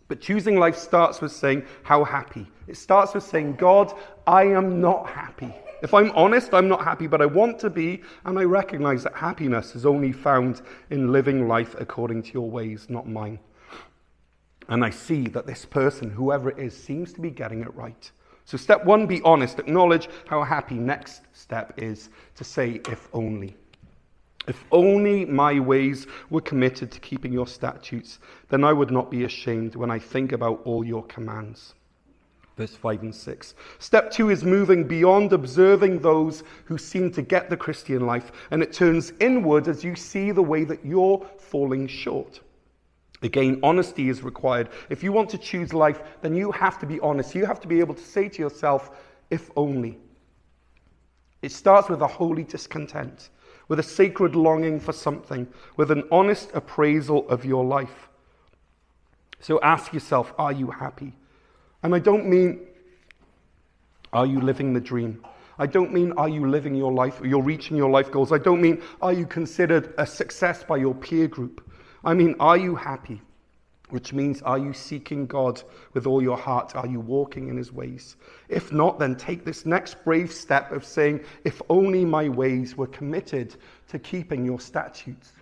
But 0.08 0.20
choosing 0.20 0.58
life 0.58 0.76
starts 0.76 1.20
with 1.20 1.32
saying, 1.32 1.64
How 1.82 2.02
happy? 2.02 2.46
It 2.66 2.76
starts 2.76 3.14
with 3.14 3.22
saying, 3.22 3.56
God, 3.56 3.92
I 4.26 4.44
am 4.44 4.80
not 4.80 5.08
happy. 5.08 5.54
If 5.82 5.94
I'm 5.94 6.10
honest, 6.12 6.54
I'm 6.54 6.66
not 6.66 6.82
happy, 6.82 7.06
but 7.06 7.22
I 7.22 7.26
want 7.26 7.58
to 7.60 7.70
be, 7.70 8.02
and 8.24 8.38
I 8.38 8.44
recognize 8.44 9.04
that 9.04 9.14
happiness 9.14 9.76
is 9.76 9.86
only 9.86 10.10
found 10.10 10.62
in 10.90 11.12
living 11.12 11.46
life 11.46 11.76
according 11.78 12.22
to 12.24 12.32
your 12.32 12.50
ways, 12.50 12.86
not 12.88 13.06
mine. 13.06 13.38
And 14.68 14.84
I 14.84 14.90
see 14.90 15.28
that 15.28 15.46
this 15.46 15.64
person, 15.64 16.10
whoever 16.10 16.50
it 16.50 16.58
is, 16.58 16.76
seems 16.76 17.12
to 17.12 17.20
be 17.20 17.30
getting 17.30 17.60
it 17.60 17.74
right. 17.74 18.10
So, 18.48 18.56
step 18.56 18.86
one, 18.86 19.06
be 19.06 19.20
honest, 19.26 19.58
acknowledge 19.58 20.08
how 20.26 20.42
happy. 20.42 20.76
Next 20.76 21.20
step 21.34 21.74
is 21.76 22.08
to 22.34 22.44
say, 22.44 22.80
if 22.88 23.06
only. 23.12 23.54
If 24.46 24.64
only 24.72 25.26
my 25.26 25.60
ways 25.60 26.06
were 26.30 26.40
committed 26.40 26.90
to 26.92 27.00
keeping 27.00 27.30
your 27.30 27.46
statutes, 27.46 28.20
then 28.48 28.64
I 28.64 28.72
would 28.72 28.90
not 28.90 29.10
be 29.10 29.24
ashamed 29.24 29.76
when 29.76 29.90
I 29.90 29.98
think 29.98 30.32
about 30.32 30.62
all 30.64 30.82
your 30.82 31.04
commands. 31.04 31.74
Verse 32.56 32.74
5 32.74 33.02
and 33.02 33.14
6. 33.14 33.54
Step 33.80 34.10
2 34.10 34.30
is 34.30 34.44
moving 34.44 34.84
beyond 34.84 35.34
observing 35.34 35.98
those 35.98 36.42
who 36.64 36.78
seem 36.78 37.10
to 37.12 37.20
get 37.20 37.50
the 37.50 37.56
Christian 37.58 38.06
life, 38.06 38.32
and 38.50 38.62
it 38.62 38.72
turns 38.72 39.12
inward 39.20 39.68
as 39.68 39.84
you 39.84 39.94
see 39.94 40.30
the 40.30 40.42
way 40.42 40.64
that 40.64 40.82
you're 40.86 41.22
falling 41.38 41.86
short. 41.86 42.40
Again, 43.22 43.58
honesty 43.62 44.08
is 44.08 44.22
required. 44.22 44.68
If 44.90 45.02
you 45.02 45.12
want 45.12 45.30
to 45.30 45.38
choose 45.38 45.72
life, 45.72 46.00
then 46.22 46.34
you 46.34 46.52
have 46.52 46.78
to 46.78 46.86
be 46.86 47.00
honest. 47.00 47.34
You 47.34 47.46
have 47.46 47.60
to 47.60 47.68
be 47.68 47.80
able 47.80 47.94
to 47.94 48.04
say 48.04 48.28
to 48.28 48.42
yourself, 48.42 48.96
if 49.30 49.50
only. 49.56 49.98
It 51.42 51.52
starts 51.52 51.88
with 51.88 52.00
a 52.02 52.06
holy 52.06 52.44
discontent 52.44 53.30
with 53.68 53.78
a 53.78 53.82
sacred 53.82 54.34
longing 54.34 54.80
for 54.80 54.92
something, 54.92 55.46
with 55.76 55.90
an 55.90 56.02
honest 56.10 56.50
appraisal 56.54 57.28
of 57.28 57.44
your 57.44 57.64
life. 57.64 58.08
So 59.40 59.60
ask 59.60 59.92
yourself, 59.92 60.32
are 60.38 60.52
you 60.52 60.70
happy? 60.70 61.14
And 61.82 61.94
I 61.94 61.98
don't 61.98 62.26
mean, 62.26 62.60
are 64.12 64.26
you 64.26 64.40
living 64.40 64.72
the 64.72 64.80
dream? 64.80 65.24
I 65.58 65.66
don't 65.66 65.92
mean, 65.92 66.12
are 66.12 66.28
you 66.28 66.48
living 66.48 66.74
your 66.74 66.92
life, 66.92 67.20
you're 67.22 67.42
reaching 67.42 67.76
your 67.76 67.90
life 67.90 68.10
goals. 68.10 68.32
I 68.32 68.38
don't 68.38 68.60
mean, 68.60 68.82
are 69.02 69.12
you 69.12 69.26
considered 69.26 69.92
a 69.98 70.06
success 70.06 70.64
by 70.64 70.78
your 70.78 70.94
peer 70.94 71.28
group? 71.28 71.67
I 72.08 72.14
mean, 72.14 72.34
are 72.40 72.56
you 72.56 72.74
happy? 72.74 73.20
which 73.90 74.12
means 74.12 74.42
are 74.42 74.58
you 74.58 74.72
seeking 74.72 75.26
God 75.26 75.62
with 75.94 76.06
all 76.06 76.22
your 76.22 76.36
heart? 76.36 76.76
Are 76.76 76.86
you 76.86 77.00
walking 77.00 77.48
in 77.48 77.56
his 77.56 77.72
ways? 77.72 78.16
If 78.48 78.72
not, 78.72 78.98
then 78.98 79.16
take 79.16 79.44
this 79.44 79.64
next 79.64 80.04
brave 80.04 80.32
step 80.32 80.72
of 80.72 80.84
saying, 80.84 81.24
if 81.44 81.62
only 81.68 82.04
my 82.04 82.28
ways 82.28 82.76
were 82.76 82.86
committed 82.88 83.56
to 83.88 83.98
keeping 83.98 84.44
your 84.44 84.60
statutes. 84.60 85.32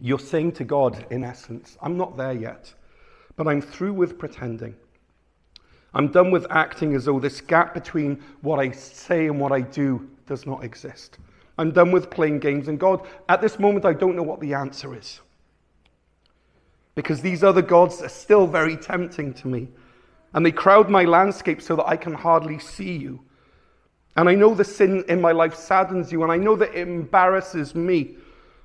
You're 0.00 0.18
saying 0.18 0.52
to 0.52 0.64
God, 0.64 1.06
in 1.10 1.22
essence, 1.22 1.78
I'm 1.80 1.96
not 1.96 2.16
there 2.16 2.32
yet, 2.32 2.74
but 3.36 3.46
I'm 3.46 3.62
through 3.62 3.92
with 3.92 4.18
pretending. 4.18 4.74
I'm 5.94 6.08
done 6.08 6.32
with 6.32 6.46
acting 6.50 6.94
as 6.96 7.04
though 7.04 7.20
this 7.20 7.40
gap 7.40 7.74
between 7.74 8.20
what 8.42 8.58
I 8.58 8.72
say 8.72 9.26
and 9.28 9.38
what 9.38 9.52
I 9.52 9.60
do 9.60 10.10
does 10.26 10.46
not 10.46 10.64
exist. 10.64 11.18
I'm 11.56 11.70
done 11.70 11.92
with 11.92 12.10
playing 12.10 12.40
games. 12.40 12.68
And 12.68 12.78
God, 12.78 13.06
at 13.28 13.40
this 13.40 13.58
moment, 13.58 13.84
I 13.84 13.92
don't 13.92 14.16
know 14.16 14.22
what 14.22 14.40
the 14.40 14.54
answer 14.54 14.96
is. 14.96 15.20
Because 16.94 17.20
these 17.20 17.44
other 17.44 17.62
gods 17.62 18.02
are 18.02 18.08
still 18.08 18.46
very 18.46 18.76
tempting 18.76 19.34
to 19.34 19.48
me. 19.48 19.68
And 20.32 20.44
they 20.44 20.52
crowd 20.52 20.90
my 20.90 21.04
landscape 21.04 21.62
so 21.62 21.76
that 21.76 21.86
I 21.86 21.96
can 21.96 22.14
hardly 22.14 22.58
see 22.58 22.96
you. 22.96 23.20
And 24.16 24.28
I 24.28 24.34
know 24.34 24.54
the 24.54 24.64
sin 24.64 25.04
in 25.08 25.20
my 25.20 25.32
life 25.32 25.54
saddens 25.54 26.10
you. 26.10 26.22
And 26.22 26.32
I 26.32 26.36
know 26.36 26.56
that 26.56 26.74
it 26.74 26.88
embarrasses 26.88 27.74
me. 27.74 28.16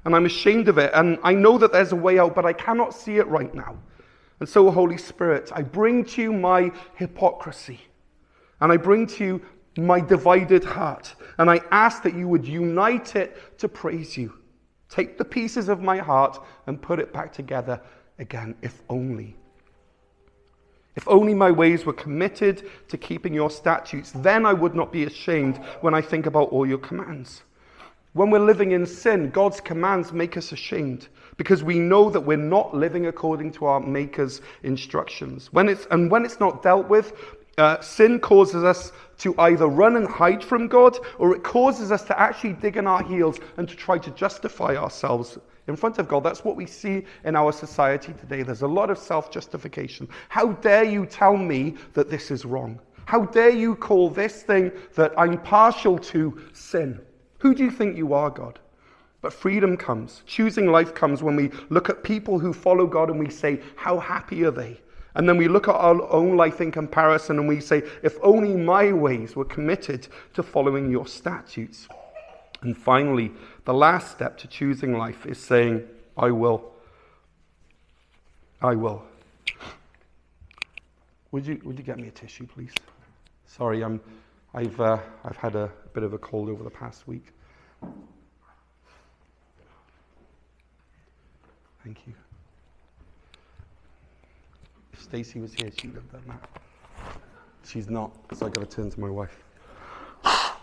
And 0.05 0.15
I'm 0.15 0.25
ashamed 0.25 0.67
of 0.67 0.77
it. 0.77 0.91
And 0.93 1.19
I 1.23 1.33
know 1.33 1.57
that 1.57 1.71
there's 1.71 1.91
a 1.91 1.95
way 1.95 2.17
out, 2.17 2.35
but 2.35 2.45
I 2.45 2.53
cannot 2.53 2.93
see 2.93 3.17
it 3.17 3.27
right 3.27 3.53
now. 3.53 3.77
And 4.39 4.47
so, 4.47 4.71
Holy 4.71 4.97
Spirit, 4.97 5.51
I 5.53 5.61
bring 5.61 6.05
to 6.05 6.21
you 6.21 6.33
my 6.33 6.71
hypocrisy. 6.95 7.81
And 8.61 8.71
I 8.71 8.77
bring 8.77 9.05
to 9.07 9.25
you 9.25 9.41
my 9.77 9.99
divided 9.99 10.63
heart. 10.63 11.15
And 11.37 11.49
I 11.49 11.61
ask 11.71 12.03
that 12.03 12.15
you 12.15 12.27
would 12.27 12.47
unite 12.47 13.15
it 13.15 13.57
to 13.59 13.69
praise 13.69 14.17
you. 14.17 14.33
Take 14.89 15.17
the 15.17 15.25
pieces 15.25 15.69
of 15.69 15.81
my 15.81 15.97
heart 15.97 16.43
and 16.67 16.81
put 16.81 16.99
it 16.99 17.13
back 17.13 17.31
together 17.31 17.79
again, 18.17 18.55
if 18.61 18.81
only. 18.89 19.35
If 20.95 21.07
only 21.07 21.33
my 21.33 21.51
ways 21.51 21.85
were 21.85 21.93
committed 21.93 22.69
to 22.89 22.97
keeping 22.97 23.33
your 23.33 23.49
statutes, 23.49 24.11
then 24.11 24.45
I 24.45 24.53
would 24.53 24.75
not 24.75 24.91
be 24.91 25.03
ashamed 25.05 25.57
when 25.81 25.93
I 25.93 26.01
think 26.01 26.25
about 26.25 26.49
all 26.49 26.65
your 26.65 26.79
commands. 26.79 27.43
When 28.13 28.31
we're 28.31 28.39
living 28.39 28.71
in 28.71 28.85
sin, 28.85 29.29
God's 29.29 29.61
commands 29.61 30.11
make 30.11 30.35
us 30.35 30.51
ashamed 30.51 31.07
because 31.37 31.63
we 31.63 31.79
know 31.79 32.09
that 32.09 32.19
we're 32.19 32.37
not 32.37 32.75
living 32.75 33.05
according 33.05 33.51
to 33.53 33.65
our 33.65 33.79
Maker's 33.79 34.41
instructions. 34.63 35.53
When 35.53 35.69
it's, 35.69 35.87
and 35.91 36.11
when 36.11 36.25
it's 36.25 36.39
not 36.39 36.63
dealt 36.63 36.89
with, 36.89 37.13
uh, 37.57 37.79
sin 37.81 38.19
causes 38.19 38.63
us 38.63 38.91
to 39.19 39.35
either 39.39 39.67
run 39.67 39.95
and 39.95 40.07
hide 40.07 40.43
from 40.43 40.67
God, 40.67 40.97
or 41.17 41.35
it 41.35 41.43
causes 41.43 41.91
us 41.91 42.03
to 42.03 42.19
actually 42.19 42.53
dig 42.53 42.77
in 42.77 42.87
our 42.87 43.03
heels 43.03 43.39
and 43.57 43.67
to 43.69 43.75
try 43.75 43.97
to 43.97 44.11
justify 44.11 44.75
ourselves 44.75 45.37
in 45.67 45.75
front 45.75 45.99
of 45.99 46.07
God. 46.07 46.23
That's 46.23 46.43
what 46.43 46.55
we 46.55 46.65
see 46.65 47.05
in 47.23 47.35
our 47.35 47.51
society 47.51 48.13
today. 48.13 48.43
There's 48.43 48.63
a 48.63 48.67
lot 48.67 48.89
of 48.89 48.97
self 48.97 49.31
justification. 49.31 50.09
How 50.29 50.53
dare 50.53 50.83
you 50.83 51.05
tell 51.05 51.37
me 51.37 51.75
that 51.93 52.09
this 52.09 52.31
is 52.31 52.43
wrong? 52.43 52.79
How 53.05 53.25
dare 53.25 53.49
you 53.49 53.75
call 53.75 54.09
this 54.09 54.43
thing 54.43 54.71
that 54.95 55.13
I'm 55.17 55.41
partial 55.41 55.97
to 55.97 56.41
sin? 56.53 56.99
Who 57.39 57.55
do 57.55 57.63
you 57.63 57.71
think 57.71 57.97
you 57.97 58.13
are, 58.13 58.29
God? 58.29 58.59
But 59.21 59.33
freedom 59.33 59.75
comes. 59.75 60.23
Choosing 60.25 60.67
life 60.67 60.93
comes 60.93 61.21
when 61.21 61.35
we 61.35 61.51
look 61.69 61.89
at 61.89 62.03
people 62.03 62.39
who 62.39 62.53
follow 62.53 62.87
God 62.87 63.09
and 63.09 63.19
we 63.19 63.29
say, 63.29 63.61
How 63.75 63.99
happy 63.99 64.43
are 64.45 64.51
they? 64.51 64.79
And 65.15 65.27
then 65.27 65.37
we 65.37 65.47
look 65.47 65.67
at 65.67 65.75
our 65.75 66.01
own 66.11 66.37
life 66.37 66.61
in 66.61 66.71
comparison 66.71 67.39
and 67.39 67.47
we 67.47 67.59
say, 67.59 67.83
if 68.03 68.17
only 68.21 68.55
my 68.55 68.91
ways 68.93 69.35
were 69.35 69.45
committed 69.45 70.07
to 70.33 70.43
following 70.43 70.91
your 70.91 71.07
statutes. 71.07 71.87
And 72.61 72.77
finally, 72.77 73.31
the 73.65 73.73
last 73.73 74.11
step 74.11 74.37
to 74.39 74.47
choosing 74.47 74.97
life 74.97 75.25
is 75.25 75.39
saying, 75.39 75.83
I 76.17 76.31
will. 76.31 76.71
I 78.61 78.75
will. 78.75 79.03
Would 81.31 81.45
you, 81.45 81.61
would 81.63 81.77
you 81.77 81.83
get 81.83 81.97
me 81.97 82.07
a 82.07 82.11
tissue, 82.11 82.45
please? 82.47 82.73
Sorry, 83.45 83.83
I'm, 83.83 84.01
I've, 84.53 84.79
uh, 84.79 84.99
I've 85.23 85.37
had 85.37 85.55
a 85.55 85.71
bit 85.93 86.03
of 86.03 86.13
a 86.13 86.17
cold 86.17 86.49
over 86.49 86.63
the 86.63 86.69
past 86.69 87.07
week. 87.07 87.33
Thank 91.83 92.05
you. 92.05 92.13
Stacy 94.99 95.39
was 95.39 95.53
here, 95.53 95.71
she 95.77 95.87
would 95.87 95.95
have 95.95 96.11
done 96.11 96.23
that. 96.27 96.49
She's 97.65 97.89
not, 97.89 98.11
so 98.33 98.45
I 98.45 98.49
got 98.49 98.69
to 98.69 98.75
turn 98.75 98.89
to 98.89 98.99
my 98.99 99.09
wife. 99.09 99.43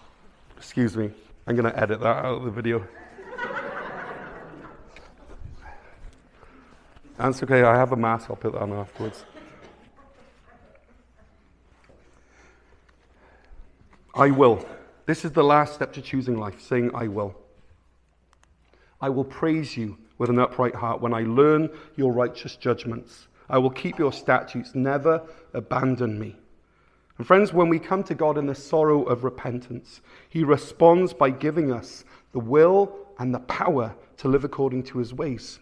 Excuse 0.57 0.97
me, 0.97 1.11
I'm 1.47 1.57
going 1.57 1.71
to 1.71 1.79
edit 1.79 2.01
that 2.01 2.25
out 2.25 2.39
of 2.39 2.45
the 2.45 2.51
video. 2.51 2.87
That's 7.17 7.43
okay, 7.43 7.63
I 7.63 7.77
have 7.77 7.93
a 7.93 7.97
mask, 7.97 8.29
I'll 8.29 8.37
put 8.37 8.53
that 8.53 8.61
on 8.61 8.73
afterwards. 8.73 9.25
I 14.15 14.31
will. 14.31 14.67
This 15.07 15.25
is 15.25 15.33
the 15.33 15.45
last 15.45 15.75
step 15.75 15.93
to 15.95 16.03
choosing 16.03 16.39
life, 16.39 16.61
saying, 16.61 16.91
I 16.95 17.09
will. 17.09 17.35
I 19.01 19.09
will 19.09 19.25
praise 19.25 19.77
you 19.77 19.99
with 20.19 20.31
an 20.31 20.39
upright 20.39 20.75
heart 20.75 21.01
when 21.01 21.15
I 21.15 21.23
learn 21.23 21.71
your 21.97 22.13
righteous 22.13 22.57
judgments. 22.57 23.29
I 23.49 23.59
will 23.59 23.71
keep 23.71 23.99
your 23.99 24.13
statutes, 24.13 24.75
never 24.75 25.23
abandon 25.55 26.19
me. 26.19 26.37
And 27.19 27.27
friends, 27.27 27.53
when 27.53 27.69
we 27.69 27.79
come 27.79 28.03
to 28.05 28.15
God 28.15 28.37
in 28.37 28.47
the 28.47 28.55
sorrow 28.55 29.03
of 29.05 29.25
repentance, 29.25 30.01
He 30.29 30.45
responds 30.45 31.15
by 31.15 31.31
giving 31.31 31.73
us 31.73 32.05
the 32.33 32.41
will 32.41 32.95
and 33.19 33.35
the 33.35 33.41
power 33.41 33.95
to 34.19 34.29
live 34.29 34.45
according 34.45 34.83
to 34.85 34.99
His 34.99 35.15
ways. 35.15 35.59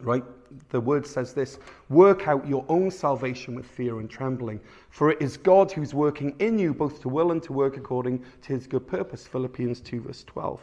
Right? 0.00 0.24
The 0.70 0.80
word 0.80 1.06
says 1.06 1.34
this 1.34 1.58
work 1.88 2.26
out 2.26 2.48
your 2.48 2.64
own 2.68 2.90
salvation 2.90 3.54
with 3.54 3.66
fear 3.66 4.00
and 4.00 4.10
trembling, 4.10 4.60
for 4.88 5.10
it 5.10 5.20
is 5.20 5.36
God 5.36 5.70
who's 5.70 5.94
working 5.94 6.34
in 6.40 6.58
you 6.58 6.74
both 6.74 7.00
to 7.02 7.08
will 7.08 7.30
and 7.30 7.42
to 7.44 7.52
work 7.52 7.76
according 7.76 8.24
to 8.42 8.52
His 8.52 8.66
good 8.66 8.86
purpose. 8.88 9.26
Philippians 9.26 9.80
2, 9.82 10.00
verse 10.00 10.24
12. 10.24 10.60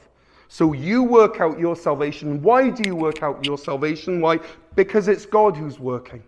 So 0.49 0.73
you 0.73 1.03
work 1.03 1.41
out 1.41 1.59
your 1.59 1.75
salvation. 1.75 2.41
Why 2.41 2.69
do 2.69 2.83
you 2.85 2.95
work 2.95 3.21
out 3.21 3.45
your 3.45 3.57
salvation? 3.57 4.21
Why? 4.21 4.39
Because 4.75 5.07
it's 5.07 5.25
God 5.25 5.57
who's 5.57 5.79
working. 5.79 6.23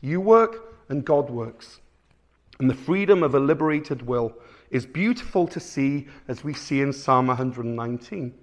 You 0.00 0.20
work 0.20 0.74
and 0.88 1.04
God 1.04 1.28
works. 1.30 1.80
And 2.58 2.68
the 2.68 2.74
freedom 2.74 3.22
of 3.22 3.34
a 3.34 3.40
liberated 3.40 4.02
will 4.06 4.32
is 4.70 4.86
beautiful 4.86 5.46
to 5.48 5.60
see 5.60 6.06
as 6.28 6.44
we 6.44 6.54
see 6.54 6.80
in 6.80 6.92
Psalm 6.92 7.26
119. 7.26 8.34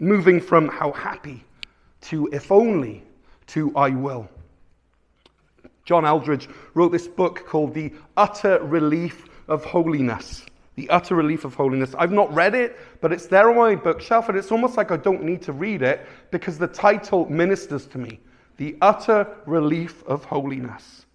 Moving 0.00 0.40
from 0.40 0.68
how 0.68 0.92
happy 0.92 1.44
to 2.02 2.28
if 2.32 2.50
only 2.52 3.04
to 3.48 3.74
I 3.76 3.90
will. 3.90 4.28
John 5.84 6.04
Eldredge 6.04 6.48
wrote 6.74 6.90
this 6.90 7.06
book 7.06 7.46
called 7.46 7.72
The 7.72 7.92
Utter 8.16 8.58
Relief 8.62 9.26
of 9.48 9.64
Holiness. 9.64 10.44
The 10.76 10.88
Utter 10.90 11.14
Relief 11.14 11.44
of 11.44 11.54
Holiness. 11.54 11.94
I've 11.98 12.12
not 12.12 12.32
read 12.32 12.54
it, 12.54 12.78
but 13.00 13.12
it's 13.12 13.26
there 13.26 13.50
on 13.50 13.56
my 13.56 13.74
bookshelf, 13.74 14.28
and 14.28 14.38
it's 14.38 14.52
almost 14.52 14.76
like 14.76 14.90
I 14.90 14.96
don't 14.96 15.24
need 15.24 15.42
to 15.42 15.52
read 15.52 15.82
it 15.82 16.06
because 16.30 16.58
the 16.58 16.68
title 16.68 17.28
ministers 17.28 17.86
to 17.86 17.98
me. 17.98 18.20
The 18.58 18.76
Utter 18.80 19.26
Relief 19.46 20.04
of 20.06 20.24
Holiness. 20.24 21.06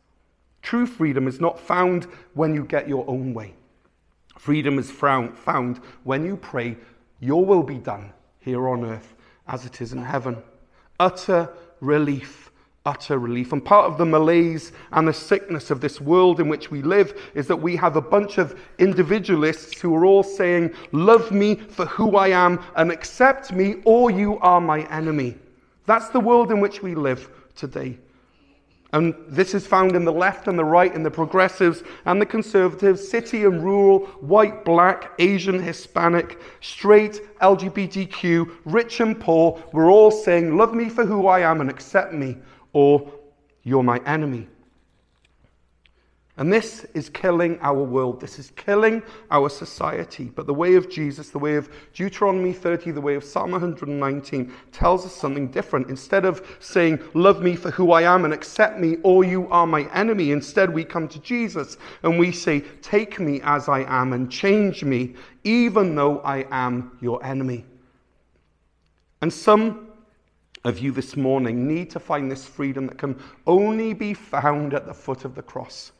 True 0.62 0.86
freedom 0.86 1.28
is 1.28 1.39
not 1.39 1.60
found 1.60 2.06
when 2.34 2.54
you 2.54 2.65
get 2.65 2.88
your 2.88 3.08
own 3.08 3.34
way. 3.34 3.56
Freedom 4.38 4.80
is 4.80 4.89
found 4.91 5.80
when 6.04 6.26
you 6.26 6.38
pray, 6.38 6.78
Your 7.19 7.45
will 7.45 7.63
be 7.63 7.78
done 7.78 8.12
here 8.39 8.67
on 8.67 8.84
earth 8.86 9.15
as 9.47 9.65
it 9.65 9.82
is 9.82 9.93
in 9.93 10.04
heaven. 10.04 10.41
Utter 11.00 11.50
relief. 11.80 12.50
Utter 12.85 13.19
relief. 13.19 13.53
And 13.53 13.63
part 13.63 13.85
of 13.91 13.99
the 13.99 14.05
malaise 14.05 14.71
and 14.91 15.07
the 15.07 15.13
sickness 15.13 15.69
of 15.69 15.81
this 15.81 16.01
world 16.01 16.39
in 16.39 16.49
which 16.49 16.71
we 16.71 16.81
live 16.81 17.31
is 17.35 17.45
that 17.47 17.55
we 17.55 17.75
have 17.75 17.95
a 17.95 18.01
bunch 18.01 18.39
of 18.39 18.59
individualists 18.79 19.79
who 19.79 19.95
are 19.95 20.05
all 20.05 20.23
saying, 20.23 20.73
Love 20.91 21.31
me 21.31 21.55
for 21.55 21.85
who 21.85 22.17
I 22.17 22.29
am 22.29 22.59
and 22.75 22.91
accept 22.91 23.51
me, 23.51 23.75
or 23.85 24.09
you 24.09 24.39
are 24.39 24.59
my 24.59 24.81
enemy. 24.89 25.37
That's 25.85 26.09
the 26.09 26.19
world 26.19 26.51
in 26.51 26.59
which 26.59 26.81
we 26.81 26.95
live 26.95 27.29
today. 27.55 27.99
And 28.93 29.15
this 29.27 29.53
is 29.53 29.65
found 29.65 29.95
in 29.95 30.03
the 30.03 30.11
left 30.11 30.47
and 30.47 30.59
the 30.59 30.65
right, 30.65 30.93
in 30.93 31.03
the 31.03 31.11
progressives 31.11 31.81
and 32.05 32.21
the 32.21 32.25
conservatives, 32.25 33.07
city 33.07 33.45
and 33.45 33.63
rural, 33.63 33.99
white, 34.19 34.65
black, 34.65 35.11
Asian, 35.19 35.61
Hispanic, 35.61 36.39
straight, 36.59 37.21
LGBTQ, 37.41 38.57
rich 38.65 38.99
and 38.99 39.17
poor. 39.17 39.61
We're 39.71 39.91
all 39.91 40.11
saying, 40.11 40.57
Love 40.57 40.73
me 40.73 40.89
for 40.89 41.05
who 41.05 41.27
I 41.27 41.39
am 41.39 41.61
and 41.61 41.69
accept 41.69 42.13
me, 42.13 42.37
or 42.73 43.12
you're 43.63 43.84
my 43.84 43.99
enemy. 44.05 44.47
And 46.38 46.51
this 46.51 46.86
is 46.95 47.10
killing 47.10 47.60
our 47.60 47.84
world. 47.84 48.19
This 48.19 48.39
is 48.39 48.51
killing 48.55 49.03
our 49.29 49.49
society. 49.49 50.31
But 50.34 50.47
the 50.47 50.53
way 50.53 50.75
of 50.75 50.89
Jesus, 50.89 51.29
the 51.29 51.38
way 51.38 51.55
of 51.55 51.69
Deuteronomy 51.93 52.53
30, 52.53 52.91
the 52.91 53.01
way 53.01 53.15
of 53.15 53.23
Psalm 53.23 53.51
119 53.51 54.51
tells 54.71 55.05
us 55.05 55.13
something 55.13 55.49
different. 55.49 55.89
Instead 55.89 56.25
of 56.25 56.57
saying, 56.60 56.99
Love 57.13 57.43
me 57.43 57.55
for 57.55 57.69
who 57.69 57.91
I 57.91 58.03
am 58.03 58.25
and 58.25 58.34
accept 58.34 58.79
me, 58.79 58.97
or 59.03 59.23
you 59.23 59.47
are 59.51 59.67
my 59.67 59.84
enemy, 59.93 60.31
instead 60.31 60.73
we 60.73 60.84
come 60.84 61.07
to 61.10 61.19
Jesus 61.19 61.77
and 62.01 62.17
we 62.17 62.31
say, 62.31 62.62
Take 62.81 63.19
me 63.19 63.41
as 63.43 63.69
I 63.69 63.81
am 63.81 64.13
and 64.13 64.31
change 64.31 64.84
me, 64.84 65.13
even 65.43 65.93
though 65.93 66.21
I 66.21 66.47
am 66.49 66.97
your 67.01 67.23
enemy. 67.25 67.65
And 69.21 69.31
some 69.31 69.90
of 70.63 70.80
you 70.80 70.91
this 70.91 71.15
morning 71.15 71.67
need 71.67 71.89
to 71.89 72.00
find 72.00 72.32
this 72.32 72.45
freedom 72.45 72.88
that 72.88 72.97
can 72.97 73.19
only 73.47 73.93
be 73.93 74.13
found 74.13 74.74
at 74.74 74.86
the 74.86 74.93
foot 74.93 75.26
of 75.26 75.36
the 75.36 75.41
cross 75.41 75.91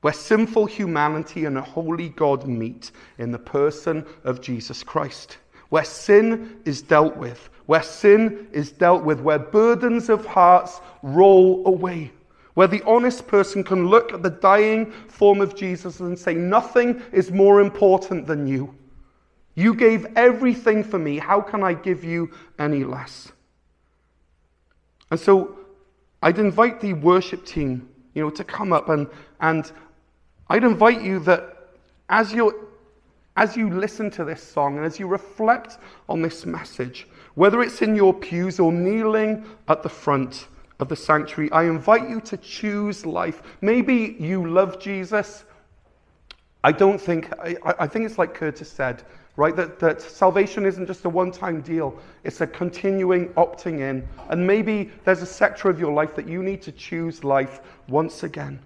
where 0.00 0.12
sinful 0.12 0.66
humanity 0.66 1.44
and 1.44 1.58
a 1.58 1.62
holy 1.62 2.08
God 2.10 2.46
meet 2.46 2.90
in 3.18 3.30
the 3.30 3.38
person 3.38 4.06
of 4.24 4.40
Jesus 4.40 4.82
Christ, 4.82 5.38
where 5.68 5.84
sin 5.84 6.60
is 6.64 6.82
dealt 6.82 7.16
with, 7.16 7.50
where 7.66 7.82
sin 7.82 8.48
is 8.52 8.72
dealt 8.72 9.04
with, 9.04 9.20
where 9.20 9.38
burdens 9.38 10.08
of 10.08 10.24
hearts 10.24 10.80
roll 11.02 11.66
away, 11.66 12.10
where 12.54 12.66
the 12.66 12.82
honest 12.86 13.26
person 13.26 13.62
can 13.62 13.88
look 13.88 14.12
at 14.12 14.22
the 14.22 14.30
dying 14.30 14.90
form 14.90 15.40
of 15.40 15.54
Jesus 15.54 16.00
and 16.00 16.18
say, 16.18 16.34
Nothing 16.34 17.02
is 17.12 17.30
more 17.30 17.60
important 17.60 18.26
than 18.26 18.46
you. 18.46 18.74
You 19.54 19.74
gave 19.74 20.06
everything 20.16 20.82
for 20.82 20.98
me. 20.98 21.18
How 21.18 21.40
can 21.40 21.62
I 21.62 21.74
give 21.74 22.02
you 22.02 22.30
any 22.58 22.84
less? 22.84 23.30
And 25.10 25.18
so 25.18 25.58
I'd 26.22 26.38
invite 26.38 26.80
the 26.80 26.94
worship 26.94 27.44
team, 27.44 27.88
you 28.14 28.22
know, 28.22 28.30
to 28.30 28.44
come 28.44 28.72
up 28.72 28.88
and, 28.88 29.08
and 29.40 29.70
I'd 30.48 30.64
invite 30.64 31.02
you 31.02 31.20
that 31.20 31.56
as 32.08 32.32
you 32.32 32.68
as 33.36 33.56
you 33.56 33.70
listen 33.70 34.10
to 34.10 34.24
this 34.24 34.42
song 34.42 34.76
and 34.76 34.84
as 34.84 34.98
you 34.98 35.06
reflect 35.06 35.78
on 36.08 36.20
this 36.20 36.44
message, 36.44 37.06
whether 37.36 37.62
it's 37.62 37.80
in 37.80 37.94
your 37.96 38.12
pews 38.12 38.60
or 38.60 38.72
kneeling 38.72 39.46
at 39.68 39.82
the 39.82 39.88
front 39.88 40.48
of 40.78 40.88
the 40.88 40.96
sanctuary, 40.96 41.50
I 41.52 41.62
invite 41.64 42.08
you 42.08 42.20
to 42.22 42.36
choose 42.36 43.06
life. 43.06 43.42
Maybe 43.60 44.16
you 44.18 44.46
love 44.46 44.80
Jesus. 44.80 45.44
I 46.64 46.72
don't 46.72 47.00
think, 47.00 47.32
I, 47.38 47.56
I 47.64 47.86
think 47.86 48.04
it's 48.04 48.18
like 48.18 48.34
Curtis 48.34 48.70
said, 48.70 49.04
right? 49.36 49.54
That, 49.56 49.78
that 49.78 50.02
salvation 50.02 50.66
isn't 50.66 50.86
just 50.86 51.04
a 51.04 51.08
one 51.08 51.32
time 51.32 51.60
deal, 51.60 51.98
it's 52.24 52.40
a 52.40 52.46
continuing 52.46 53.28
opting 53.30 53.80
in. 53.80 54.06
And 54.28 54.46
maybe 54.46 54.90
there's 55.04 55.22
a 55.22 55.26
sector 55.26 55.70
of 55.70 55.78
your 55.78 55.92
life 55.92 56.14
that 56.16 56.28
you 56.28 56.42
need 56.42 56.62
to 56.62 56.72
choose 56.72 57.24
life 57.24 57.60
once 57.88 58.22
again. 58.22 58.60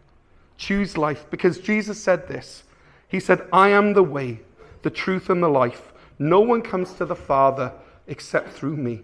Choose 0.57 0.97
life 0.97 1.27
because 1.31 1.59
Jesus 1.59 2.01
said 2.01 2.29
this. 2.29 2.65
He 3.09 3.21
said, 3.21 3.47
I 3.53 3.69
am 3.71 3.93
the 3.93 4.03
way, 4.03 4.41
the 4.83 4.91
truth, 4.91 5.31
and 5.31 5.43
the 5.43 5.49
life. 5.49 5.93
No 6.19 6.41
one 6.41 6.63
comes 6.63 6.93
to 6.95 7.05
the 7.05 7.17
Father 7.17 7.73
except 8.07 8.51
through 8.51 8.77
me. 8.77 9.03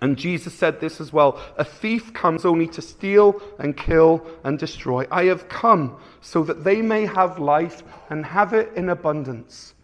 And 0.00 0.18
Jesus 0.18 0.52
said 0.52 0.80
this 0.80 1.00
as 1.00 1.12
well 1.12 1.40
A 1.56 1.64
thief 1.64 2.12
comes 2.12 2.44
only 2.44 2.66
to 2.68 2.82
steal 2.82 3.40
and 3.58 3.76
kill 3.76 4.26
and 4.44 4.58
destroy. 4.58 5.06
I 5.10 5.24
have 5.24 5.48
come 5.48 5.96
so 6.20 6.42
that 6.44 6.64
they 6.64 6.82
may 6.82 7.06
have 7.06 7.38
life 7.38 7.82
and 8.10 8.24
have 8.24 8.52
it 8.52 8.72
in 8.74 8.90
abundance. 8.90 9.74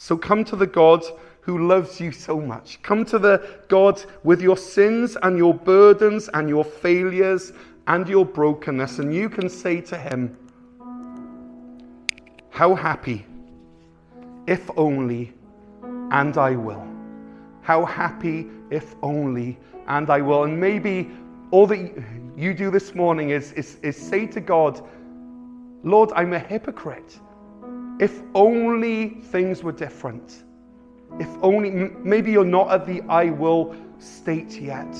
So 0.00 0.16
come 0.16 0.44
to 0.44 0.54
the 0.54 0.66
God 0.66 1.02
who 1.40 1.66
loves 1.66 2.00
you 2.00 2.12
so 2.12 2.40
much. 2.40 2.80
Come 2.82 3.04
to 3.06 3.18
the 3.18 3.58
God 3.66 4.02
with 4.22 4.40
your 4.40 4.56
sins 4.56 5.16
and 5.24 5.36
your 5.36 5.52
burdens 5.52 6.30
and 6.32 6.48
your 6.48 6.64
failures 6.64 7.52
and 7.88 8.08
your 8.08 8.24
brokenness, 8.24 9.00
and 9.00 9.12
you 9.12 9.28
can 9.28 9.48
say 9.48 9.80
to 9.80 9.98
him, 9.98 10.36
How 12.50 12.76
happy, 12.76 13.26
if 14.46 14.70
only, 14.76 15.34
and 16.12 16.38
I 16.38 16.54
will. 16.54 16.86
How 17.62 17.84
happy, 17.84 18.46
if 18.70 18.94
only, 19.02 19.58
and 19.88 20.08
I 20.10 20.20
will. 20.20 20.44
And 20.44 20.60
maybe 20.60 21.10
all 21.50 21.66
that 21.66 21.92
you 22.36 22.54
do 22.54 22.70
this 22.70 22.94
morning 22.94 23.30
is, 23.30 23.52
is, 23.54 23.78
is 23.82 23.96
say 23.96 24.26
to 24.28 24.40
God, 24.40 24.80
Lord, 25.82 26.12
I'm 26.14 26.34
a 26.34 26.38
hypocrite. 26.38 27.18
If 27.98 28.22
only 28.34 29.08
things 29.08 29.62
were 29.62 29.72
different. 29.72 30.44
If 31.18 31.28
only, 31.42 31.70
maybe 31.70 32.30
you're 32.30 32.44
not 32.44 32.70
at 32.70 32.86
the 32.86 33.02
I 33.08 33.30
will 33.30 33.74
state 33.98 34.60
yet. 34.60 34.96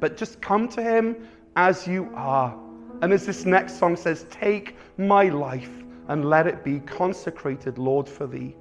But 0.00 0.16
just 0.16 0.40
come 0.40 0.68
to 0.68 0.82
Him 0.82 1.16
as 1.56 1.86
you 1.86 2.10
are. 2.14 2.58
And 3.00 3.12
as 3.12 3.24
this 3.26 3.46
next 3.46 3.78
song 3.78 3.96
says, 3.96 4.26
take 4.30 4.76
my 4.98 5.24
life 5.24 5.70
and 6.08 6.24
let 6.24 6.46
it 6.46 6.64
be 6.64 6.80
consecrated, 6.80 7.78
Lord, 7.78 8.08
for 8.08 8.26
Thee. 8.26 8.54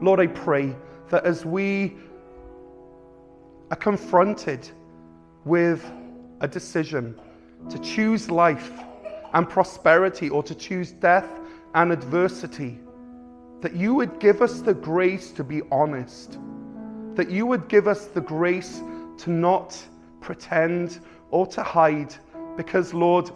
Lord, 0.00 0.20
I 0.20 0.28
pray 0.28 0.74
that 1.10 1.24
as 1.24 1.44
we 1.44 1.96
are 3.70 3.76
confronted 3.76 4.68
with 5.44 5.90
a 6.40 6.48
decision 6.48 7.20
to 7.68 7.78
choose 7.80 8.30
life 8.30 8.72
and 9.34 9.48
prosperity 9.48 10.28
or 10.28 10.42
to 10.42 10.54
choose 10.54 10.92
death 10.92 11.28
and 11.74 11.92
adversity, 11.92 12.78
that 13.60 13.74
you 13.74 13.94
would 13.94 14.18
give 14.18 14.42
us 14.42 14.60
the 14.60 14.74
grace 14.74 15.30
to 15.32 15.44
be 15.44 15.62
honest, 15.70 16.38
that 17.14 17.30
you 17.30 17.46
would 17.46 17.68
give 17.68 17.86
us 17.86 18.06
the 18.06 18.20
grace 18.20 18.82
to 19.18 19.30
not 19.30 19.76
pretend 20.20 21.00
or 21.30 21.46
to 21.46 21.62
hide, 21.62 22.14
because, 22.56 22.92
Lord, 22.92 23.30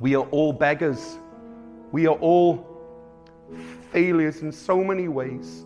we 0.00 0.14
are 0.14 0.26
all 0.30 0.52
beggars. 0.52 1.18
We 1.92 2.06
are 2.06 2.16
all 2.16 2.66
failures 3.92 4.42
in 4.42 4.52
so 4.52 4.84
many 4.84 5.08
ways. 5.08 5.64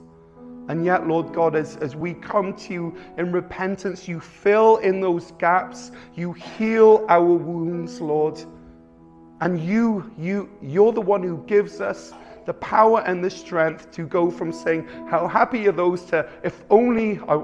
And 0.69 0.85
yet, 0.85 1.09
Lord 1.09 1.33
God, 1.33 1.57
as, 1.57 1.77
as 1.79 1.97
we 1.97 2.15
come 2.15 2.55
to 2.55 2.73
you 2.73 2.97
in 3.19 3.33
repentance, 3.33 4.07
you 4.07 4.21
fill 4.21 4.77
in 4.77 5.01
those 5.01 5.33
gaps, 5.33 5.91
you 6.15 6.33
heal 6.33 7.05
our 7.09 7.25
wounds, 7.25 8.01
Lord. 8.01 8.41
And 9.41 9.59
you, 9.59 10.11
you, 10.19 10.51
you're 10.61 10.93
the 10.93 11.01
one 11.01 11.23
who 11.23 11.43
gives 11.47 11.81
us 11.81 12.13
the 12.47 12.55
power 12.55 13.03
and 13.07 13.25
the 13.25 13.31
strength 13.31 13.91
to 13.93 14.07
go 14.07 14.31
from 14.31 14.53
saying, 14.53 14.87
How 15.09 15.27
happy 15.29 15.69
are 15.69 15.73
those 15.73 16.05
to, 16.07 16.29
if 16.43 16.63
only 16.71 17.21
I, 17.29 17.43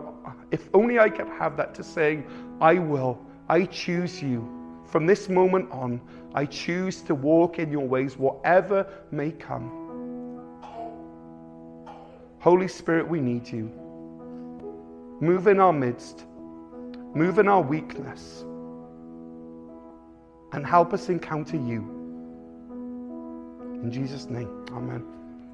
if 0.51 0.69
only 0.75 0.99
I 0.99 1.09
could 1.09 1.29
have 1.29 1.57
that, 1.57 1.75
to 1.77 1.85
saying, 1.85 2.27
I 2.61 2.75
will, 2.75 3.19
I 3.49 3.65
choose 3.65 4.23
you. 4.23 4.53
From 4.87 5.07
this 5.07 5.29
moment 5.29 5.71
on, 5.71 6.01
I 6.35 6.47
choose 6.47 7.03
to 7.03 7.15
walk 7.15 7.59
in 7.59 7.71
your 7.71 7.87
ways, 7.87 8.17
whatever 8.17 8.87
may 9.11 9.33
come. 9.33 9.71
Holy 12.39 12.69
Spirit, 12.69 13.09
we 13.09 13.21
need 13.21 13.49
you. 13.49 13.71
Move 15.21 15.47
in 15.49 15.59
our 15.61 15.73
midst, 15.73 16.25
move 17.15 17.39
in 17.39 17.49
our 17.49 17.63
weakness, 17.63 18.45
and 20.57 20.67
help 20.67 20.93
us 20.93 21.09
encounter 21.09 21.57
you. 21.57 21.81
In 23.83 23.91
Jesus' 23.93 24.29
name, 24.29 24.67
amen. 24.73 25.16